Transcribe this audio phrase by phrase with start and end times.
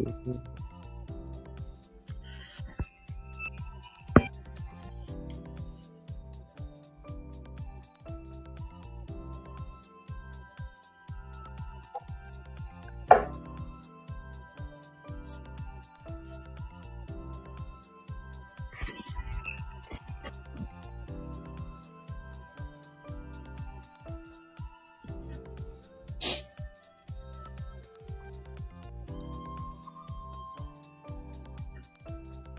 [0.00, 0.55] って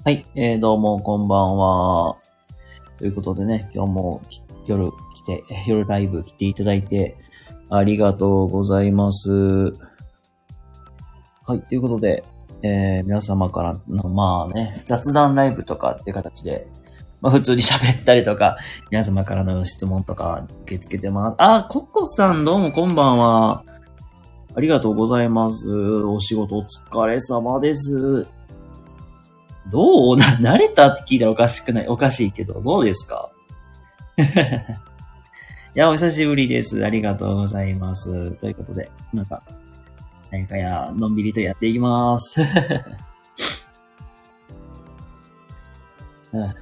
[0.07, 2.15] はい、えー、どうも、こんばんは。
[2.97, 4.21] ということでね、今日も
[4.65, 7.17] 夜来て、夜ライブ来ていただいて、
[7.69, 9.29] ありがとうございます。
[11.45, 12.23] はい、ということで、
[12.61, 16.69] えー、皆様からの、まあね、雑談ライブとかって形で、
[17.19, 18.55] まあ普通に喋ったりとか、
[18.89, 21.35] 皆様からの質問とか受け付けてます。
[21.37, 23.61] あ、ココさんどうもこんばんは。
[24.55, 25.69] ありがとうございます。
[25.69, 28.25] お仕事お疲れ様です。
[29.69, 30.17] どう？
[30.17, 31.87] な、慣れたって聞いたらおかしくない？
[31.87, 33.29] おかしいけど、どうですか？
[34.17, 34.23] い
[35.79, 36.83] や、お久しぶりです。
[36.85, 38.31] ありがとうございます。
[38.31, 39.43] ということで、なんか、
[40.31, 42.41] 何かや、のんびりとやっていきます。
[42.41, 42.43] う
[46.43, 46.53] ん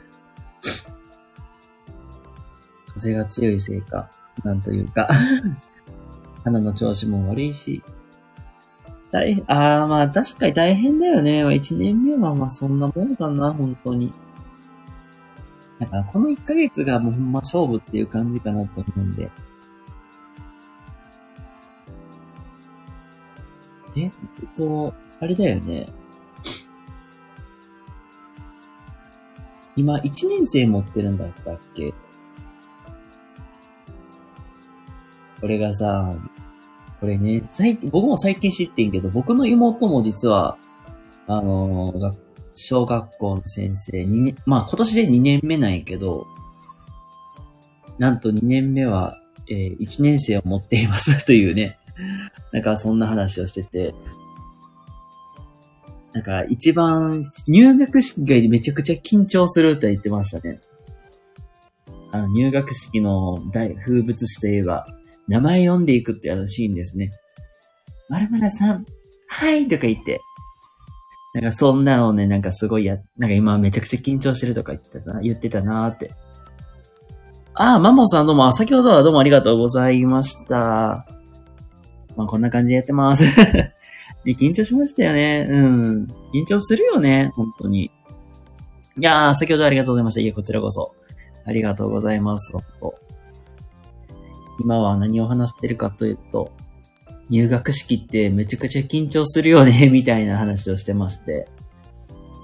[2.94, 4.10] 風が強いせいか、
[4.44, 5.10] なんというか、
[6.46, 7.82] 鼻の調子も悪いし、
[9.16, 11.42] 大変、ああ、まあ確かに大変だよね。
[11.44, 14.12] まあ一年目はまあそんなもんかな、本当に。
[15.80, 19.32] だからこの1ヶ月がもうほんま勝負っていう感じかなと思うんで。
[23.96, 24.12] え、えっ
[24.54, 25.88] と、あれだよね。
[29.78, 31.94] 今1年生持ってるんだったっけ？
[35.40, 36.14] これがさ、
[37.00, 40.58] これね、最近、僕も最近知ってんけど、僕の妹も実は、
[41.28, 42.26] あのー
[42.58, 46.26] 小学校の先生に、まあ今年で2年目なんやけど、
[47.98, 49.20] なんと2年目は、
[49.50, 51.78] えー1年生を持っています というね、
[52.54, 53.94] なんかそんな話をしてて、
[56.14, 60.62] なんか一番入学式がめちゃくちゃ緊張すると言ってましたね。
[62.12, 64.88] あの入学式の大風物詩といえば、
[65.28, 67.12] 名前読んでいくってやるシーンですね。
[68.10, 68.86] まるまるさん、
[69.28, 70.22] はいとか言って。
[71.34, 76.12] なんかそんなのね、なんかすごいや、なんか今めちゃくちゃ緊張してるとか言ってたな、言ってたなーって。
[77.54, 81.06] ああ、マモさんどうも、先ほどはどうもありがとうございました。
[82.16, 83.26] まあこんな感じでやってます。
[84.26, 85.48] 緊張しましたよね。
[85.50, 86.08] うん。
[86.34, 87.86] 緊張するよね、本当に。
[87.86, 87.92] い
[89.02, 90.22] やー、先ほどありがとうございました。
[90.22, 90.96] いえ、こちらこそ。
[91.46, 93.05] ありがとうございます、本当
[94.60, 96.52] 今は何を話してるかというと、
[97.30, 101.48] 入学式ってめちゃくちゃ緊張するよね、 みたいな話をしてまして。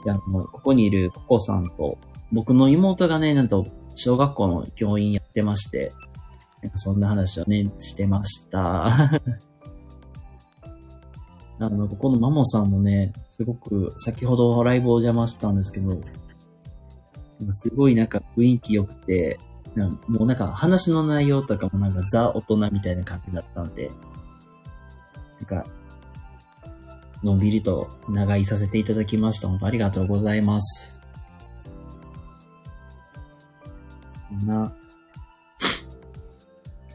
[0.05, 1.97] いや、もう、ここにいるココさんと、
[2.31, 5.93] 僕の妹がね、なんと、小学校の教員やってまして、
[6.63, 8.85] なんかそんな話をね、してました。
[11.59, 16.01] あの、ここのマモさんもね、すごく、先ほどライブを邪魔したんですけど、
[17.51, 19.39] すごいなんか雰囲気良くて、
[19.75, 23.89] もうなんか話の内容とかもなんかザ大人みたいな感じだったんで、
[25.39, 25.65] なんか、
[27.23, 29.47] のんびりと長居させていただきました。
[29.47, 31.01] 本当ありがとうございます。
[34.29, 34.73] そんな、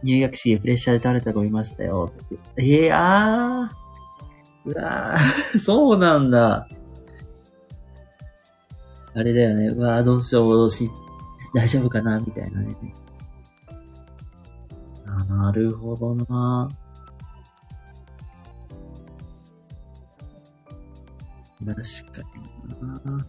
[0.03, 2.13] 入学式でプレッシャーで倒れた子いましたよ。
[2.59, 3.69] いやー、
[4.67, 6.69] うわー、 そうなんだ。
[9.15, 9.69] あれだよね。
[9.69, 10.91] うわー、どうしよう、どうし、
[11.57, 12.21] 大丈夫かな？
[12.21, 12.77] みたいなね。
[15.07, 16.69] あなるほどな。
[21.65, 21.75] 確
[22.13, 22.23] か
[22.77, 23.27] にな。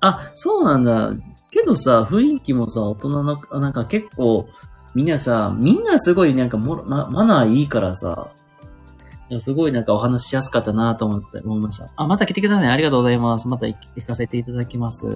[0.00, 1.10] あ、そうなんだ。
[1.50, 4.46] けどさ、雰囲気もさ、大人の、なんか結構、
[4.94, 8.30] みんなさ、みんなすごいなんかも、ま、マナーいいからさ、
[9.30, 11.90] いやすごいなんかお話しやすかったなと思って、思いました。
[11.96, 12.68] あ、また来てください。
[12.68, 13.46] ありがとうございます。
[13.46, 15.06] また行行かせていただきます。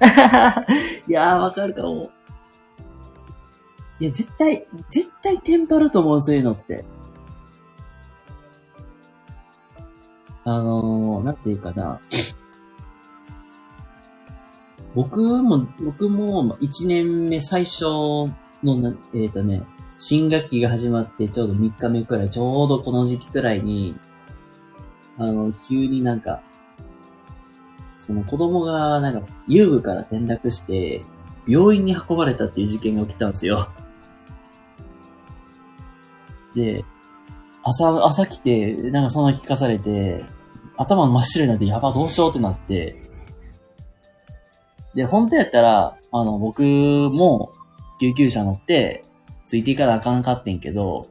[1.06, 2.10] いやー、わかるかも。
[4.00, 6.84] いや、絶対、絶対テンパると思う、そういうのって。
[10.44, 12.00] あのー、なんていうかな。
[14.94, 17.84] 僕も、僕も1年目最初
[18.62, 19.62] のな、えっ、とね、
[19.98, 23.96] 新学期が始まってちょうど3日目くらい、ちょうどこの時期くらいに、
[25.18, 26.40] あの、急になんか、
[27.98, 31.04] その子供がなんか遊具から転落して、
[31.46, 33.68] 病院に運ばれたっていう事件が起きたんですよ。
[36.54, 36.84] で、
[37.62, 40.24] 朝、朝来て、なんかそんな聞かされて、
[40.76, 43.03] 頭真っ白になって、やば、どうしようってなって、
[44.94, 47.52] で、本当やったら、あの、僕も
[48.00, 49.04] 救急車乗って、
[49.46, 51.08] ついていかなあかんかってんけど、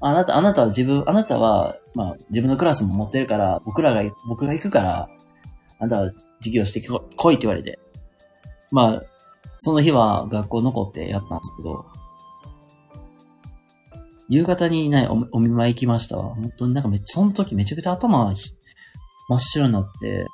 [0.00, 5.08] あなた、あなたは自分、あなたは、まあ、自分のクラスも持ってるから、僕らが、僕が行くから、
[5.78, 7.78] あなたは授業してこ来いって言われて。
[8.70, 9.02] まあ、
[9.58, 11.84] その日は学校残ってやったんですけど、
[14.28, 16.34] 夕方にね、おお見舞い行きましたわ。
[16.34, 20.26] 本当になんかめっちゃ、その時めちゃくちゃ頭真っ白になって、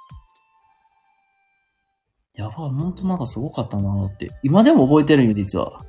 [2.37, 4.31] やばい、本当なんかすごかったなって。
[4.43, 5.85] 今でも覚えてるんよ、実は。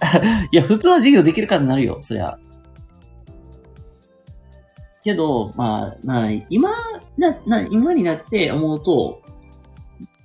[0.52, 2.38] いや、普通は授業できるかになるよ、そりゃ。
[5.02, 6.70] けど、まあ、まあ、今、
[7.16, 9.22] な、な、今になって思うと、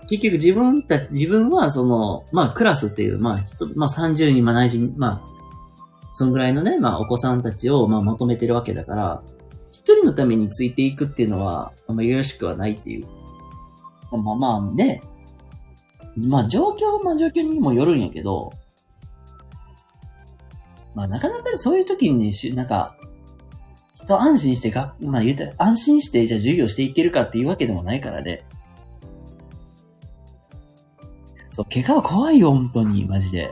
[0.10, 5.30] 結局自分た、自分はその、まあクラスっていう、まあ人、まあ30人、まあ内人、まあ、
[6.14, 9.22] そのぐらいのね、まあお子さんたちを、まあまとめてるわけだから、
[9.72, 13.06] 一人のためについていくっていうのは、あんまよろしくはないっていう。
[14.18, 15.02] まあまあね、
[16.18, 18.52] まあ状況、まあ状況にもよるんやけど、
[20.96, 22.96] まあなかなかそういう時にね、しなんか、
[23.94, 28.46] 人安心してが、まあ言うたら、安心してじゃあ授業していけるかっていうわけでもないからね。
[31.52, 33.52] そう、怪我は怖いよ、本当に、マジで。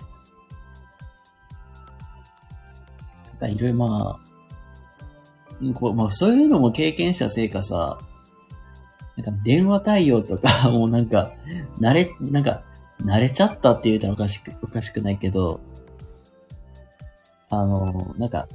[3.40, 4.28] なんかいろいろまあ、
[5.74, 8.00] こうまあそういうのも経験したせいかさ、
[9.18, 11.34] なんか電話対応とか、 もうなんか、
[11.80, 12.62] 慣れ、なんか、
[13.02, 15.60] 慣れちゃったって言うたらおかしく、おかしくないけど、
[17.50, 18.48] あの、なんか、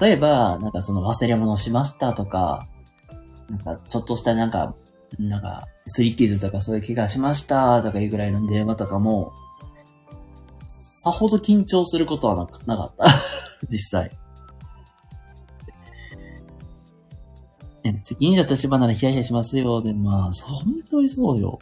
[0.00, 2.66] 例えば、なんかその忘れ物しましたとか、
[3.48, 4.74] なんかちょっとしたなんか、
[5.18, 9.32] なんか、スリッキーズとかそういう怪我しましたとかいうぐらいの電話とかも、
[10.66, 13.06] さほど緊張することはなかった。
[13.70, 14.10] 実際。
[17.92, 19.82] ね、責任者立場ならヒヤヒヤしますよ。
[19.82, 21.58] で、まあ、そう本当にそうよ。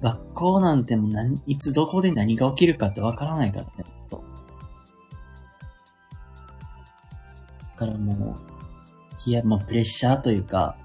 [0.00, 3.70] 学校なんてもう何、いつどこで何が起きるかってわからないからね、
[4.08, 4.22] と。
[7.80, 8.36] だからも
[9.26, 10.76] う、いや、まあ、プレッシャーというか、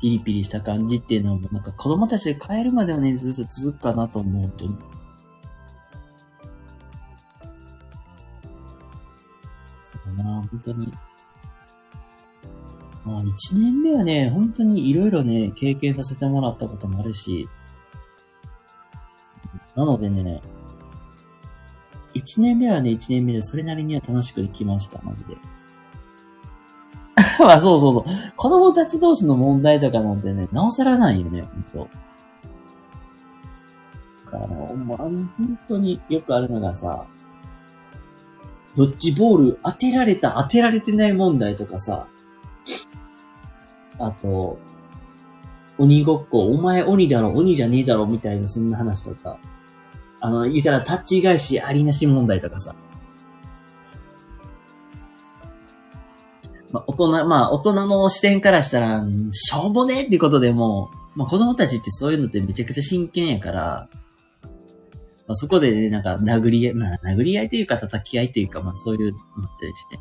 [0.00, 4.66] ピリピリした感じっていうのも、なんか子供たちで帰るまではね、ずっと続くかなと思うと。
[9.84, 10.92] そうだな、本当に。
[13.04, 17.48] まあ、一年目はね、本当にいろいろね、経験させてもらったこともあるし、
[19.74, 20.42] なのでね、
[22.12, 25.36] 一年目はね、一年目でそれなりには楽しくできました、マジで。
[27.38, 28.04] まあそうそうそう。
[28.36, 31.88] 子供たち同士の問題とかなんてね、なおさらないよね、ほんと。
[34.26, 37.04] だからね、もう本当によくあるのがさ、
[38.76, 42.06] ドッジボール当てられた、当てられてない問題とかさ、
[44.00, 44.58] あと、
[45.78, 49.38] 鬼ごっこ、お前鬼だろ、鬼じゃねえだろ、みたいなそんな話とか、
[50.20, 52.74] あの、言ったらタッチ返しありなし問題とかさ、
[56.72, 63.88] まあ、大人、まあ、大人の視点からしたら、しょうもねえってことでも、まあ、子供たちってそういうのってめちゃくちゃ真剣やから、
[65.26, 69.20] まあ、そこでね、なんか、殴り合い、まあ、殴り合いというか、叩き合いというか、まあ、そういうのっ
[69.58, 69.98] てして。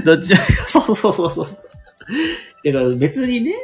[0.04, 1.46] どっちも、そうそうそうそう。
[2.64, 3.54] だか別にね、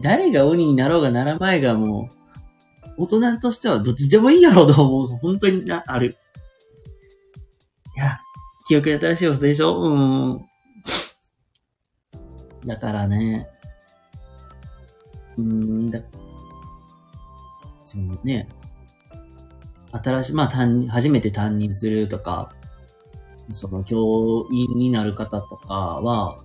[0.00, 2.08] 誰が鬼になろうがならまいがも
[2.98, 5.06] う、大人としてはどっちでもいいやろうと思う。
[5.18, 6.16] 本当にな、ある。
[7.96, 8.18] いや、
[8.68, 9.80] 記憶に新しい嘘でしょ？
[9.80, 10.44] うん。
[12.66, 13.48] だからね。
[15.38, 16.00] うんだ。
[17.84, 18.48] そのね。
[19.92, 22.52] 新しい、まあ担、初めて担任するとか、
[23.50, 26.38] その教員になる方とかは、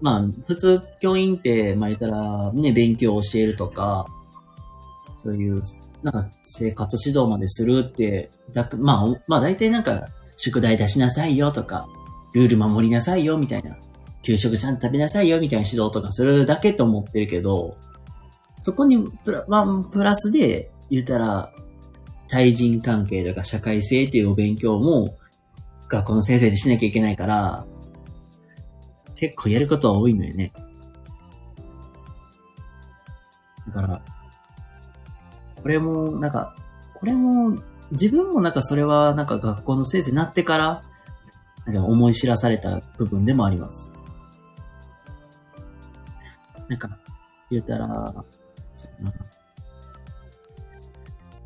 [0.00, 4.06] まあ、普通教員って、まあ言ったら、ね、勉強を教えるとか、
[5.16, 5.62] そういう、
[6.02, 11.88] なんか生活指導までするって、だまあ、まあ大体なんか、宿題出しなさいよとか、
[12.34, 13.76] ルール守りなさいよみたいな、
[14.22, 17.76] 給食ちゃんと食べなさいよみたいな指導とかするだけと思ってるけど、
[18.60, 21.52] そこにプラ、まあ、プラスで言ったら、
[22.28, 25.16] 対人関係とか社会性っていうお勉強も、
[25.88, 27.66] 学校の先生でしなきゃいけないから、
[29.16, 30.52] 結構やることは多いのよね。
[33.66, 34.00] だから、
[35.62, 36.54] これも、なんか、
[36.94, 37.58] これも、
[37.90, 40.82] 自分もなんかそれはなんか学校の先生になってから、
[41.66, 43.90] なんか思い知らされた部分でもあります。
[46.68, 46.96] なんか、
[47.50, 48.14] 言うたら、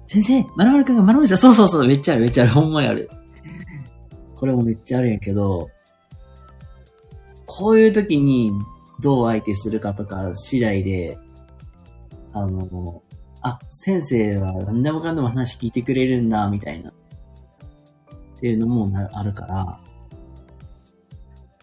[0.07, 1.37] 先生、まるまるくんがまるまるした。
[1.37, 2.53] そうそうそう、めっちゃある、めっちゃある。
[2.53, 3.09] ほんまにある。
[4.35, 5.71] これもめっちゃあるんやけど、
[7.53, 8.53] こういう時に
[9.01, 11.19] どう相手するかとか次第で、
[12.33, 13.03] あの、
[13.43, 16.91] あ、先生は何でもかんでも話聞いてくれるんだ、みたいな。
[16.91, 16.95] っ
[18.41, 19.81] ていうのもあるから、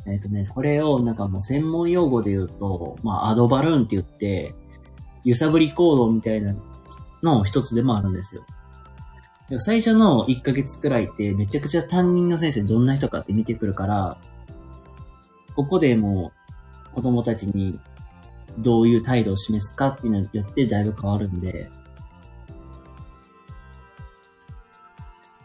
[0.06, 4.54] えっ、とね、これをなんかもう専門用語で言うと、まあアドバルーンって言って、
[5.24, 6.54] 揺さぶり行動みたいな
[7.24, 8.46] の一つでもあるんですよ。
[9.60, 14.18] 最初の1ヶ月くらいってめちゃくちゃ担任の先生どんな人かって見てくるから、
[15.58, 16.32] ここでも
[16.92, 17.80] う子供たちに
[18.60, 21.72] どういう態度を示すかっていうのによってだいぶ変わるんで、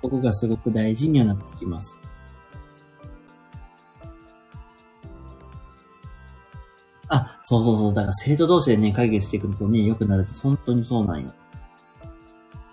[0.03, 1.99] ここがすごく大事にはなってきます。
[7.09, 7.95] あ、そうそうそう。
[7.95, 11.33] だから生徒同士でね、会議してくるとね、良くなると本当にそうなんよ。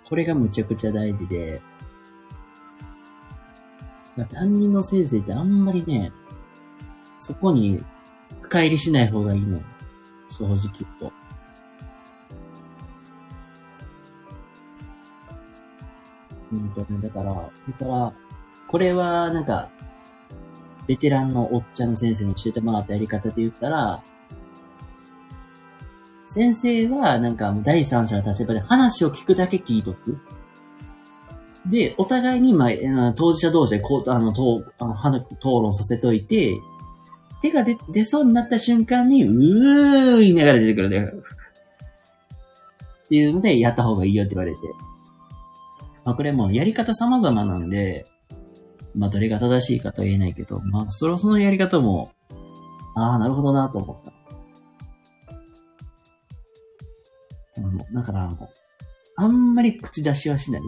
[0.09, 1.61] これがむちゃくちゃ大事で、
[4.31, 6.11] 担任の先生ってあんまりね、
[7.19, 7.83] そこに
[8.41, 9.61] 深入りしない方がいいの。
[10.27, 11.11] 正直言うと。
[16.51, 17.33] うんとね、だから、
[17.67, 18.13] 言ったら、
[18.67, 19.69] これはなんか、
[20.87, 24.01] ベテランのおっちゃんの先生に教えてもらったやり方で言ったら、
[26.25, 30.17] 先生はなんか第三者の立場で話を聞くだけ聞いとく。
[31.67, 36.55] で、お互いに、まあ、当事者同士でこう、あの、討あの討論させといて、
[37.41, 41.05] 手が出、出そうになった瞬間に、うー言いながら出てくるね。
[41.05, 41.07] っ
[43.09, 44.59] ていうので、やった方がいいよって言われて。
[46.05, 48.05] まあ、これもやり方様々なんで、
[48.95, 52.11] まあ、どれが正しいかとは言えないけど、まあ、それはそのやり方も、
[52.95, 54.13] ああ、なるほどなと思った。
[57.93, 58.49] だから、あの
[59.15, 60.61] あんまり口出しはしない。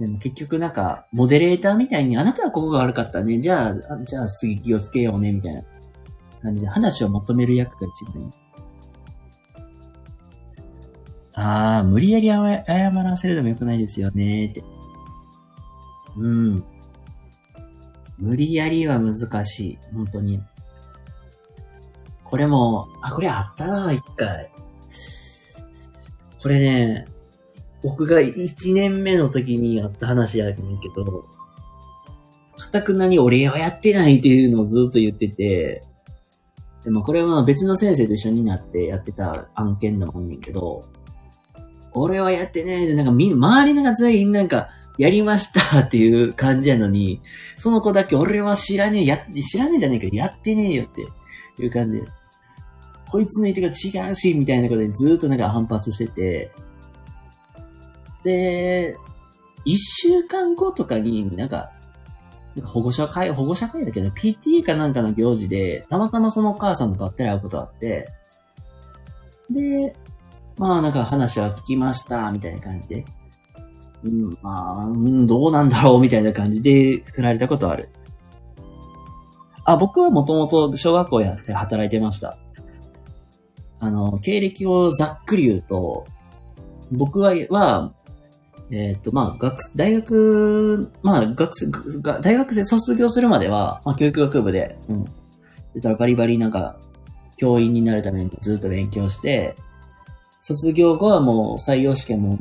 [0.00, 3.38] でも結局なんか、モデレーターみたいに、あなたはここが悪かったね。
[3.38, 5.62] じゃあ、じゃあ次気をつけようね、みたいな
[6.40, 8.30] 感じで話を求める役が一番いい。
[11.34, 14.64] ああ、無理やり謝らせるのも良くないですよね、って。
[16.16, 16.64] うん。
[18.18, 19.78] 無理やりは難しい。
[19.92, 20.40] 本当に。
[22.24, 24.50] これも、あ、これあったな、一回。
[26.40, 27.04] これね、
[27.82, 31.24] 僕が1年目の時にやった話やねんけど、
[32.56, 35.82] かたくなに俺はやってないっていうのをずっと言ってて、
[36.84, 40.84] でもこれは別の先生と一緒になってやってた案件でもんねんけど、
[41.92, 44.68] 俺はやってねえで、なんかみ、周りのが全員なんか、
[44.98, 47.22] やりましたっていう感じやのに、
[47.56, 51.06] その子だけ俺は知らねえ、や、知らねえじゃねえけど、やってねえよって
[51.62, 52.02] いう感じ。
[53.08, 56.52] こいつの言ってが違うし、みたいなことでずっとなんか反発してて、
[58.24, 58.96] で、
[59.64, 61.70] 一週間後とかになんか、
[62.56, 68.08] なんか保護者会、保護者会だけど、PT かなんかの行事で、たまたまそのお母さんとばったり会うことあって、
[69.50, 69.94] で、
[70.56, 73.04] まあなんか話は聞きました、みたいな感じで。
[74.02, 77.88] うん、まあ、うん、どうなんだろう、みたいな感じで振られたことある。
[79.64, 82.38] あ、僕はもともと小学校やって働いてました。
[83.78, 86.06] あの、経歴をざっくり言うと、
[86.90, 87.92] 僕は、は
[88.70, 91.66] えっ、と、まあ、学、大学、まあ、学生、
[92.20, 95.04] 大学生卒業するまでは、まあ、教育学部で、うん。
[95.04, 95.12] 言
[95.78, 96.76] ったらバリバリなんか、
[97.36, 99.56] 教員になるためにずっと勉強して、
[100.40, 102.38] 卒業後はもう採用試験も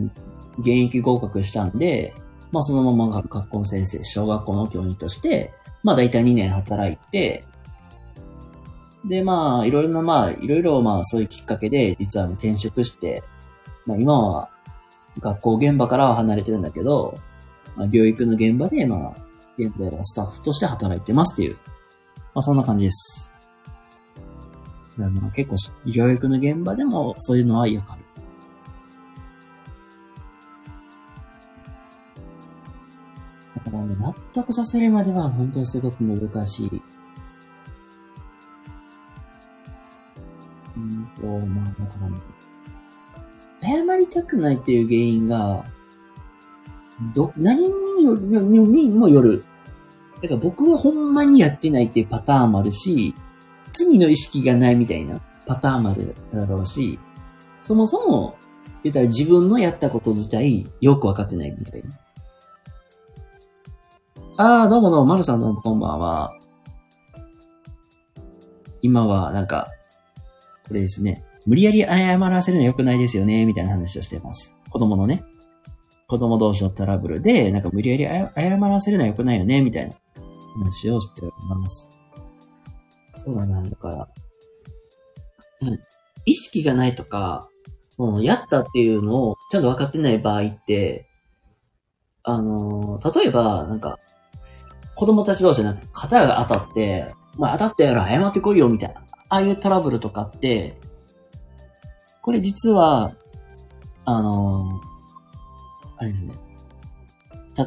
[0.60, 2.14] 現役合格したんで、
[2.52, 7.46] まあそのまま学校の先生、小学校の教員として、まあ大体2年働いて、
[9.06, 13.24] でまあいろいろなまあいろいろまあそういうきっかけで実は転職して、
[13.86, 14.50] まあ今は
[15.20, 17.18] 学校現場からは離れてるんだけど、
[17.76, 23.34] まあ、療育の現場でまあ現在はスタッフとして働いてますっていう、まあそんな感じです。
[24.98, 28.02] まあ結構療育の現場でもそういうのはよくある。
[33.66, 36.82] だからね、納得させるまでは本当にすごく難しい。
[40.78, 42.18] うんと、まあ、だからね、
[43.62, 45.66] 謝りたくないっていう原因が、
[47.14, 49.44] ど、何による、ににもよる。
[50.22, 53.16] だから僕はほんまにやってないっていうパターンもあるし、
[53.72, 57.00] 罪の意識がないみたいなパターンもあるだろうし、
[57.62, 58.36] そもそも、
[58.84, 61.90] 言ったら自分のやったこと自体よくわかってないみたいな。
[64.38, 66.34] ああ、どうもどうも、まるさんどうもこんばんは。
[68.82, 69.68] 今は、なんか、
[70.68, 71.26] これですね。
[71.50, 74.56] 無理やり謝らせるの良くないですよね、みたいな話をしてます。
[74.70, 75.24] 子供のね。
[76.08, 79.96] 子供同士のトラブルで、なんか無理やり謝らせるのは良くないよね、みたいな
[80.54, 81.90] 話をしております。
[83.16, 84.08] そうだな、だから、
[86.26, 87.50] 意識がないとか、
[87.90, 91.08] その、やったっていうのをちゃんと分かってない場合って、
[92.22, 93.98] あの、例えば、なんか、
[94.94, 99.02] 子供たち同士で肩が当たって、お前当たったやろ、謝ってこいよ、みたいな。
[99.30, 100.78] ああいうトラブルとかって、
[102.22, 103.14] これ実は、
[104.06, 106.34] あのー、あれですね。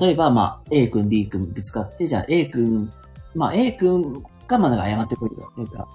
[0.00, 2.90] 例えば、まあ、A 君、B 君ぶつかって、じゃあ A 君、
[3.34, 5.52] まあ A 君がまあなんか謝ってこいと。
[5.56, 5.88] なんか、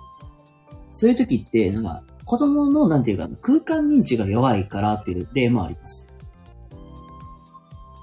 [0.94, 6.14] そういう時って、なんか、子供の、なんていうか、空間認知が弱いからっていう例もあります。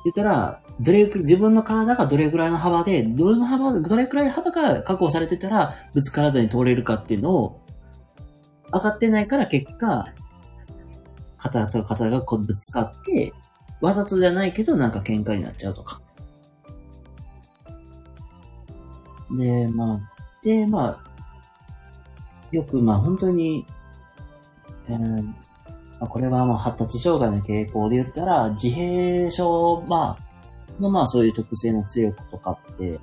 [0.05, 7.61] 言ったら、どれ、自分の体がどれぐらいの幅で、どれの幅、どれくらい幅が確保されてたら、ぶつからずに通れるかっていうのを、
[8.71, 10.09] 分かってないから結果、
[11.45, 13.33] 肩と肩がこうぶつかって、
[13.81, 16.01] わざとじゃないけどなんか喧嘩になっちゃうとか。
[19.31, 20.01] で、まあ、
[20.43, 21.05] で、まあ、
[22.51, 23.67] よく、まあ本当に、
[24.89, 25.35] えー、ま
[26.01, 32.99] あ、これはまあ発達障害の傾向で言ったら、自閉症、まあ、のまあそういう特性の強い子とかって、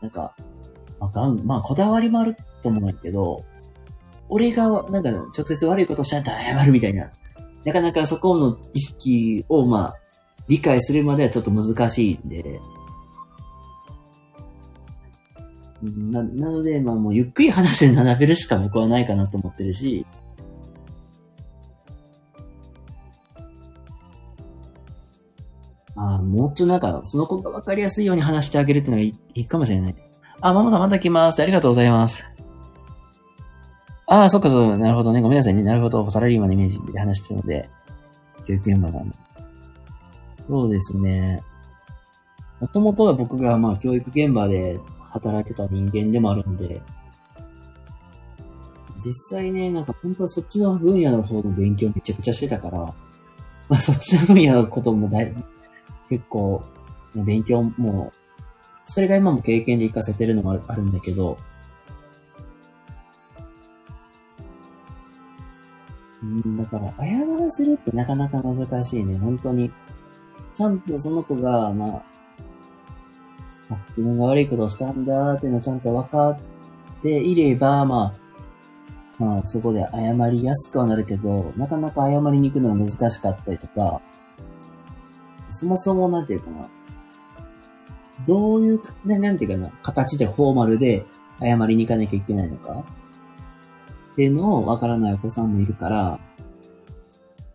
[0.00, 0.34] なんか、
[0.98, 3.44] まあ、がん、まあこだわりもあると思うけど、
[4.28, 7.10] 俺がなんか直接悪いことしたんだったら謝るみたいな
[7.64, 9.96] なかなかそこの意識を、まあ、
[10.48, 12.60] 理解するまではちょっと難しいんで、
[15.82, 20.06] な、なので、まあもうゆっくり話で並べるしか僕はないかなと思ってるし、
[25.96, 29.96] あもっとなんか、その子がわかりやすいように話してあげるっていうのがいいかもしれない。
[30.40, 31.40] あ、ママさんまた来ます。
[31.40, 32.33] ありがとうございます。
[34.06, 35.20] ああ、そっかそっか、なるほどね。
[35.20, 35.62] ごめんなさいね。
[35.62, 36.10] なるほど。
[36.10, 37.68] サラリーマンのイメージで話してるので、
[38.46, 39.12] 教育現場が、ね。
[40.46, 41.42] そうですね。
[42.60, 44.78] もともとは僕が、まあ、教育現場で
[45.10, 46.82] 働いてた人間でもあるんで、
[49.04, 52.78] 実際ね、なんか本当はそっちの分野の方の勉強めちゃくちゃしてたから、
[53.68, 55.42] まあそっちの分野のこともだいぶ、
[56.08, 56.62] 結構、
[57.14, 58.12] 勉強も、
[58.84, 61.38] それが今も経験で活かせてるのもあるんだけど、
[66.24, 69.70] うん、だから、謝らせるってなかなか難しいね、本当に。
[70.54, 72.02] ちゃんとその子が、ま
[73.70, 76.38] あ、自分が悪いことをしたんだっていうのをちゃんと分かっ
[77.02, 78.14] ていれば、ま
[79.18, 84.00] あ、まあ、そこで謝りやすくはなるけど、なかなか謝りに行くのが難しかったりとか、
[85.50, 86.68] そもそもなんていうかな、
[88.26, 91.04] どういう、なんていうかな、形でフォーマルで
[91.40, 92.84] 謝りに行かなきゃいけないのか。
[94.14, 96.20] っていうのをわからないお子さんもいるから、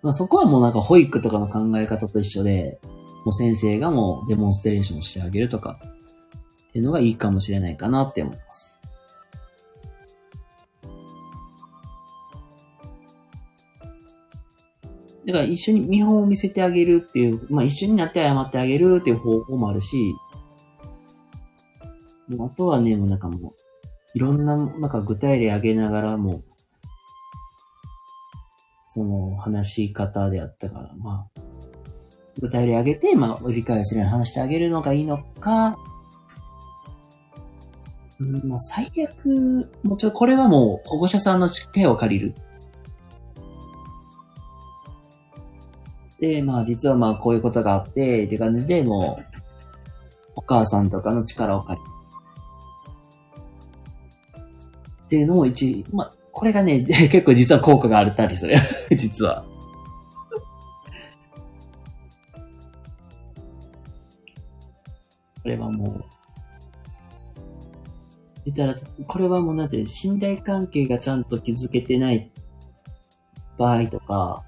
[0.02, 2.80] まあ、そこはもうなんか保育とかの考え方と一緒で、
[3.24, 5.80] もう先生がもうデモンストレーションしてあげるとか、
[6.70, 8.80] っていうのがいいかもしれないかなって思います。
[15.26, 20.14] だから一緒に見本を見せてあげるっていう、まあ一緒になって謝ってあげるっていう方法もあるし、
[22.28, 23.54] もうあとはね、もうなんかもう、
[24.16, 26.42] いろんな、なんか具体例挙げながらも、
[28.92, 31.42] その話し方であったから、まあ、
[32.40, 35.78] 具体例挙げて、まあ、理解するように話してあげるのがいいのか、
[38.20, 42.34] うん、まあ、最悪、もうちょ、これはもう保護者さんの手を借りる。
[46.20, 49.26] で、まあ、実はまあ、こういうことがあって、って感じで、もう、
[50.36, 51.92] お母さんとかの力を借りる。
[55.06, 58.56] っていうのを一、まあ、これがね、 結構実は効果があったりする。
[58.96, 59.44] 実は。
[65.44, 66.06] これはもう、
[68.46, 68.76] 言ったら、
[69.06, 72.32] これはもうなんて、信頼関係がちゃんと築けてない
[73.58, 74.46] 場合とか、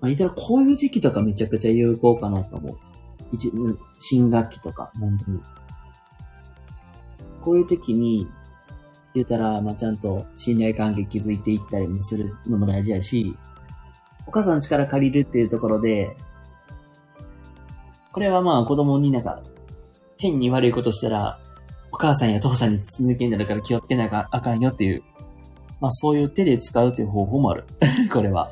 [0.00, 2.78] まあ、言ったらこういう時期とかめちゃくちゃ有効かなと思う。
[3.32, 3.50] 一、
[3.98, 5.40] 新学期とか、本当に。
[7.40, 8.28] こういう時に、
[9.14, 13.36] 言うたら、まあ、ちゃんと信頼関係築いていったりもするのも大事やし、
[14.26, 16.16] お母さんの力借りるっていうところで、
[18.12, 19.42] これはまあ子供になんか、
[20.18, 21.38] 変に悪いことしたら、
[21.90, 25.02] お母さんや父さんに筒抜けになるから気をつけなきゃあかんよっていう、
[25.80, 27.64] まあそういう手で使うっていう方法もある。
[28.12, 28.50] これは。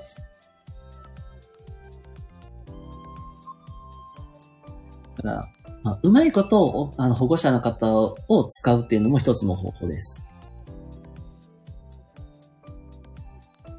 [5.16, 5.48] だから、
[5.82, 10.24] まあ、うまいことを、あの、保護者の方を使うっていうのも一つの方法です。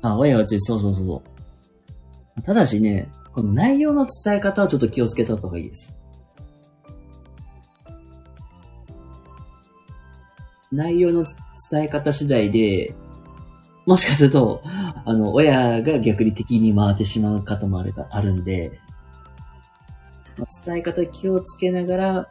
[0.02, 1.24] あ、親がついそうそうそうそ
[2.38, 2.42] う。
[2.42, 5.96] ただしね、この内容の伝え方はちょっと気をつけた方がいいです。
[10.72, 11.26] 内容の
[11.70, 12.96] 伝え方次第で、
[13.86, 14.62] もしかすると、
[15.06, 18.80] あの、親が逆に敵に回ってしまう方もあるあるんで、
[20.38, 22.30] まあ伝え方気をつけながら、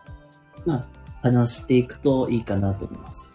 [0.64, 0.86] まあ、
[1.22, 3.29] 話していくといいかなと思います。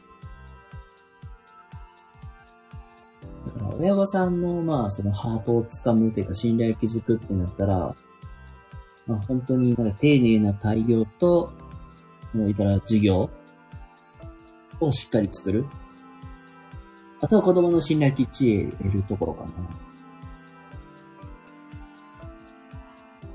[3.79, 7.95] 親御さんの、まあ、そのハートをつかむというか、信頼を築くってなったら、
[9.07, 11.51] まあ、本当になんか丁寧な対応と、
[12.33, 13.29] もう言ったら授業
[14.79, 15.65] をしっかり作る。
[17.21, 19.45] あとは子供の信頼きっちり得るところか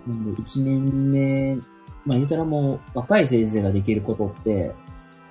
[0.07, 0.15] な。
[0.15, 1.57] なんで、1年目、
[2.05, 4.75] まあ言うたらもう若い先生ができることって、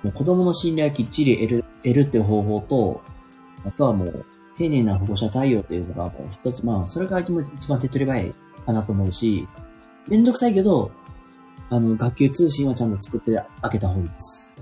[0.02, 3.02] もう子供の信頼きっちり得る、得るっていう方法と、
[3.64, 4.26] あとはもう
[4.60, 8.34] 丁寧な保護者対応というのが一つ、まあそれが一番手っ取り早い
[8.66, 9.48] かなと思うし、
[10.06, 10.90] めんどくさいけど、
[11.70, 14.54] あの、学級通信はちゃんと作ってあげた方がいいです。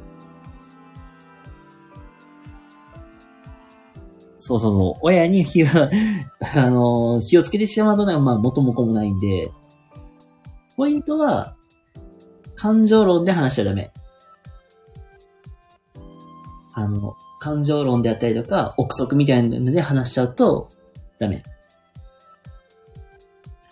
[4.38, 5.00] そうそうそう。
[5.02, 5.90] 親に火は、
[6.54, 9.50] あの、火をつけてしまうとね、まあ元も子もないんで、
[10.76, 11.56] ポイントは、
[12.54, 13.90] 感情論で話しちゃダメ。
[16.78, 20.70] あの、感情論であったりとか、憶測みたいなので話しちゃうと、
[21.18, 21.42] ダメ。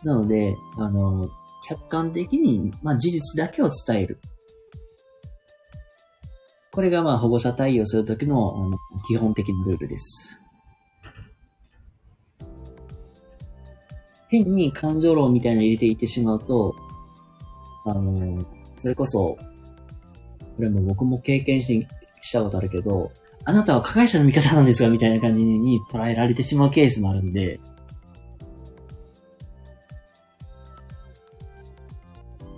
[0.03, 1.31] なので、あの、
[1.69, 4.19] 客観的に、まあ、事実だけを伝える。
[6.73, 10.41] これが、まあ、保護者対応するときの、あの、基本的なルールです。
[14.29, 16.75] 変に感情論みたいなの入れていってしまうと、
[17.85, 18.45] あの、
[18.77, 19.39] それこそ、
[20.57, 21.87] これも僕も経験し
[22.27, 23.13] したことあるけど、
[23.45, 24.91] あなたは加害者の味方なんですか？
[24.91, 27.61] みたいな感じに捉えられてしまうケースもあるんで、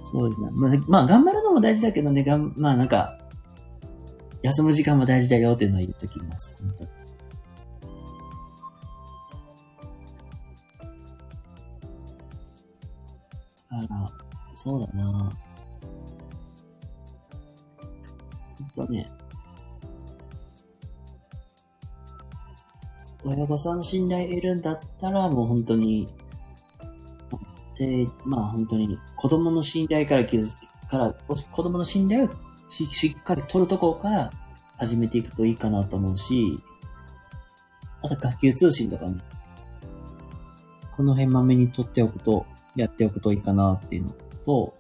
[0.05, 0.49] そうですね。
[0.53, 3.19] まあ、まあ、頑張るのも大事だけどね、がん、まあなんか、
[4.41, 6.57] 休む時間も大事だよっていうのは言っときます。
[6.63, 6.91] 本当に
[13.69, 14.13] あら、
[14.55, 15.31] そうだな
[18.75, 19.11] ほんとね。
[23.29, 26.09] 親御さんの信頼得るんだったら、もう本当に、
[27.77, 32.31] で、まあ本当に、子供の信頼から気づき、から、子供の信頼を
[32.71, 34.33] ししっかり取るところから
[34.79, 36.59] 始めていくといいかなと思うし、
[38.03, 39.21] あと学級通信とかね、
[40.97, 44.15] この辺まめに取っておくと、やっておくといいかなっていうの
[44.47, 44.75] と、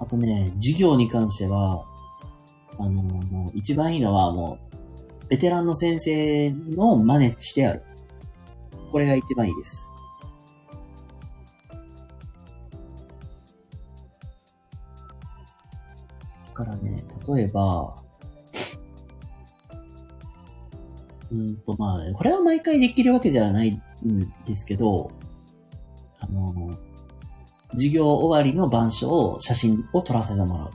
[0.00, 1.84] あとね、授業に関しては、
[2.78, 4.67] あの、もう一番いいのはもう、
[5.28, 7.82] ベテランの先生の真似してやる。
[8.90, 9.92] これが一番いいです。
[16.48, 18.02] だからね、例えば、
[21.30, 23.82] うんと、まあ、これは毎回できるわけではないん
[24.46, 25.10] ですけど、
[26.18, 26.76] あの、
[27.72, 30.70] 授業終わりの板書を、写真を撮らせてもらう。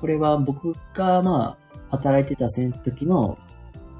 [0.00, 1.59] これは僕が、まあ、
[1.90, 3.38] 働いてた時の、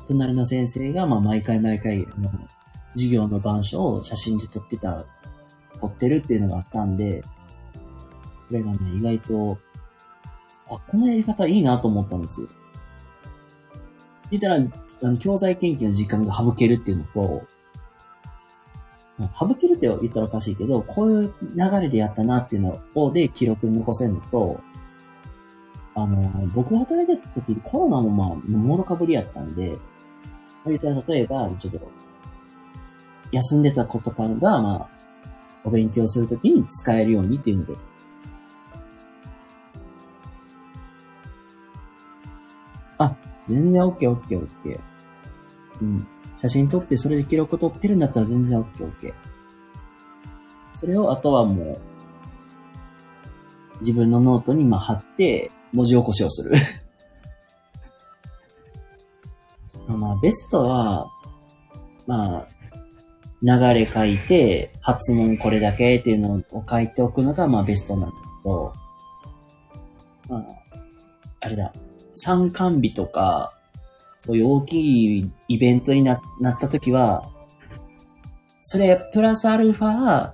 [0.06, 2.30] 隣の先生が、まあ、毎回毎回、あの
[2.94, 5.04] 授業の板書を写真で撮ってた、
[5.80, 7.22] 撮ってるっていうのがあったんで、
[8.48, 9.58] これがね、意外と、
[10.68, 12.48] あ、このやり方いいなと思ったんですよ。
[14.30, 17.42] 言ったら、あの、教材研究の時間が省けるっていうのと、
[19.38, 24.60] 省けるって言ったらおかしいけど、こういう流れでやったなっていうのをで記録に残せるのと、
[25.94, 29.78] あの、僕が働いてた時コロナもまあ、もろかぶりやったんで、
[30.66, 31.90] 言った例えば、ちょっと、
[33.32, 35.00] 休んでた子とかが、まあ、
[35.64, 37.76] お勉強するときに使えるようにっていうので、
[42.98, 43.16] あ、
[43.48, 44.80] 全然 OK、OK、OK。
[45.82, 46.06] うん。
[46.36, 49.14] 写真撮ってそれで記録撮ってるんだったら全然 OK、OK。
[50.74, 51.80] それをあとはもう、
[53.80, 56.56] 自分のノートにまあ貼って、文字起こしをする。
[59.96, 61.06] まあ、ベストは、
[62.06, 62.48] まあ、
[63.42, 68.72] 流れ書いて、発問これだけっていうのを書いておくのが、まあ、ベストなんだけど、
[70.28, 70.46] まあ、
[71.40, 71.72] あれだ、
[72.14, 73.52] 参観日とか、
[74.18, 77.24] そういう大きいイベントにななった時は、
[78.62, 80.32] それ、プラスアルファ、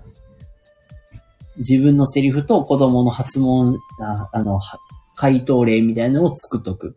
[1.59, 4.59] 自分のセリフと子供の発問、ああの、
[5.17, 6.97] 回答例みたいなのを作っとく。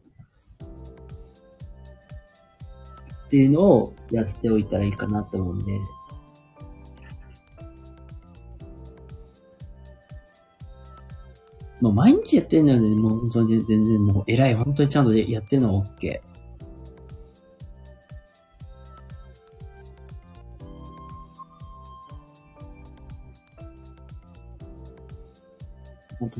[3.27, 5.79] っていうのをやっておいたらいいかなと思うんで。
[11.79, 16.19] もう毎日やってるので、もう本当に全然もう偉い、本当にちゃんとやってるのは OK。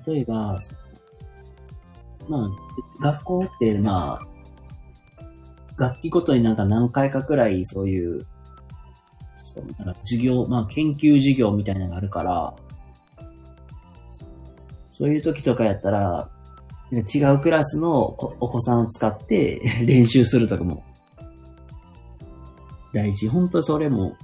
[0.06, 0.60] 例えば、
[2.30, 2.50] まあ、
[3.02, 8.26] 学校って、まあ、楽器ごとになんか何回かくらいそういう、
[9.36, 12.54] そうなんか授業、まあ研究授業みたいなのがあるから、
[14.90, 16.30] そういう時とかやったら、
[16.92, 20.84] 違うクラスのお子さんを使って 練習するとかも
[22.94, 23.28] 大事。
[23.28, 24.16] 本当それも、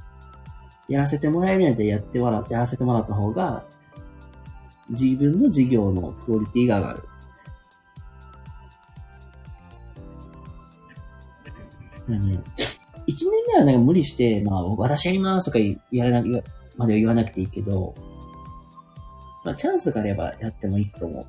[0.87, 3.63] やらせてもらえるんでやってもらって、やらせてもらった方が、
[4.89, 7.03] 自分の授業のクオリティが上がる。
[12.07, 12.39] ね、
[13.07, 15.59] 一年目はなんか無理して、まあ、私やりますとか
[15.91, 16.41] やらな、
[16.77, 17.95] までは言わなくていいけど、
[19.43, 21.25] まあ、チャンスがあればやってもいいと思う。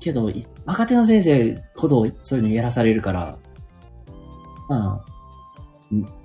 [0.00, 0.30] けど、
[0.64, 3.38] 若手の先生ほどそういうのやらされるから、
[4.68, 5.16] まあ、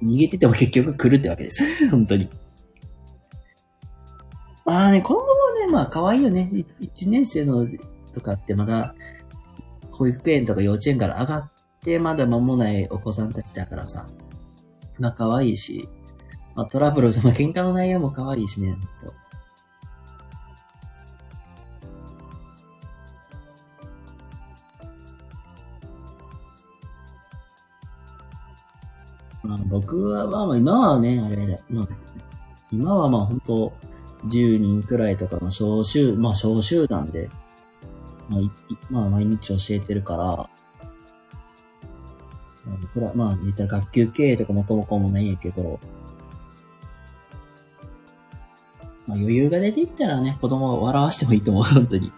[0.03, 1.63] 逃げてても結局来るってわけです。
[1.89, 2.29] 本当に。
[4.65, 6.51] まあね、今後もね、まあ可愛いよね。
[6.79, 7.67] 一年生の
[8.13, 8.95] とかってまだ、
[9.91, 11.50] 保育園とか幼稚園から上がっ
[11.81, 14.05] てまだ間もないお子さんたちだからさ。
[14.99, 15.89] まあ可愛いし、
[16.55, 19.13] まあトラブル、まあ喧嘩の内容も可愛いしね、ほんと。
[29.43, 31.87] まあ僕は、まあ今はね、あれだ、まあ、
[32.71, 33.73] 今はまあ本当
[34.27, 37.27] 10人くらいとかの小集、まあ小集団で、
[38.29, 38.41] まあ、
[38.91, 40.49] まあ毎日教えてるから、
[42.65, 45.79] 僕ら、まあ言ったら学級経営とかもともともないんやけど、
[49.07, 52.11] まあ余裕が出てきたらね、子供を笑わしてもいいと思う、本当に。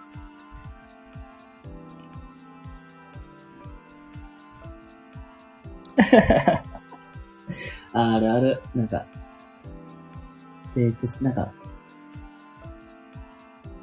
[7.93, 8.61] あるある。
[8.75, 9.05] なんか、
[10.73, 11.51] 生徒、なんか、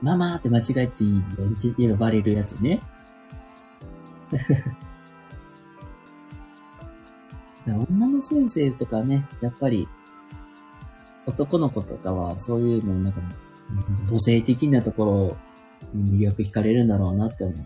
[0.03, 1.23] ママって間違えてい
[1.79, 2.81] い呼ばれるやつね。
[7.67, 9.89] 女の先生とかね、やっぱり、
[11.27, 13.21] 男の子とかはそういうのなんか、
[14.07, 15.37] 母性的なところ
[15.95, 17.57] に魅力惹かれるんだろうなって思う。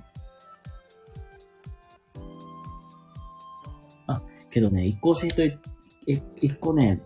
[4.07, 5.59] あ、けどね、一個教えと、
[6.07, 7.01] 一個ね、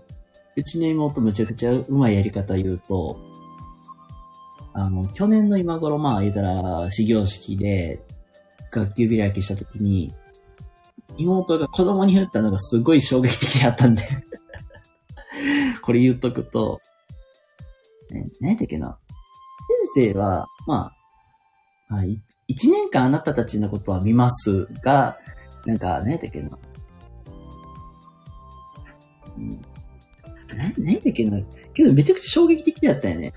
[0.56, 3.20] うちの妹むちゃくちゃうまいやり方言うと、
[4.72, 8.00] あの、去年の今頃、まあ言うたら、始業式で、
[8.70, 10.12] 学級開きしたときに、
[11.18, 14.02] 妹が子供に言ったのがすごい衝撃的だったんで
[15.82, 16.80] これ言っとくと、
[18.10, 18.98] ね、何だっけな。
[19.94, 20.92] 先生は、ま
[21.88, 25.16] あ、はい、一年間あなたたちのことは見ますが、
[25.66, 26.58] なんか、何だっけな。
[29.36, 29.64] うん。
[30.54, 31.40] 何だっけな。
[31.74, 33.32] けどめちゃくちゃ衝撃的だったよね。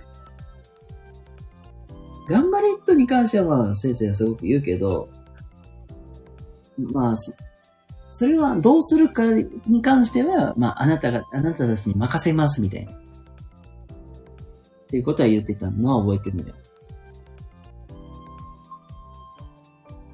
[2.28, 5.10] 頑張れ人に関してはまあ先生はすごく言うけど、
[6.78, 7.16] まあ、
[8.22, 9.24] それはどうするか
[9.66, 12.92] に関しては、まああなたが、あなたたちに任せますみたいな。
[12.92, 12.96] っ
[14.90, 16.56] ていうことは言ってたのは覚えてるのよ。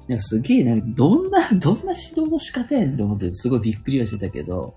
[0.08, 4.72] なんかすげえ、なんかどんな、 どんな指導の仕方やねんと思って、すごいびっくりはしてたけど、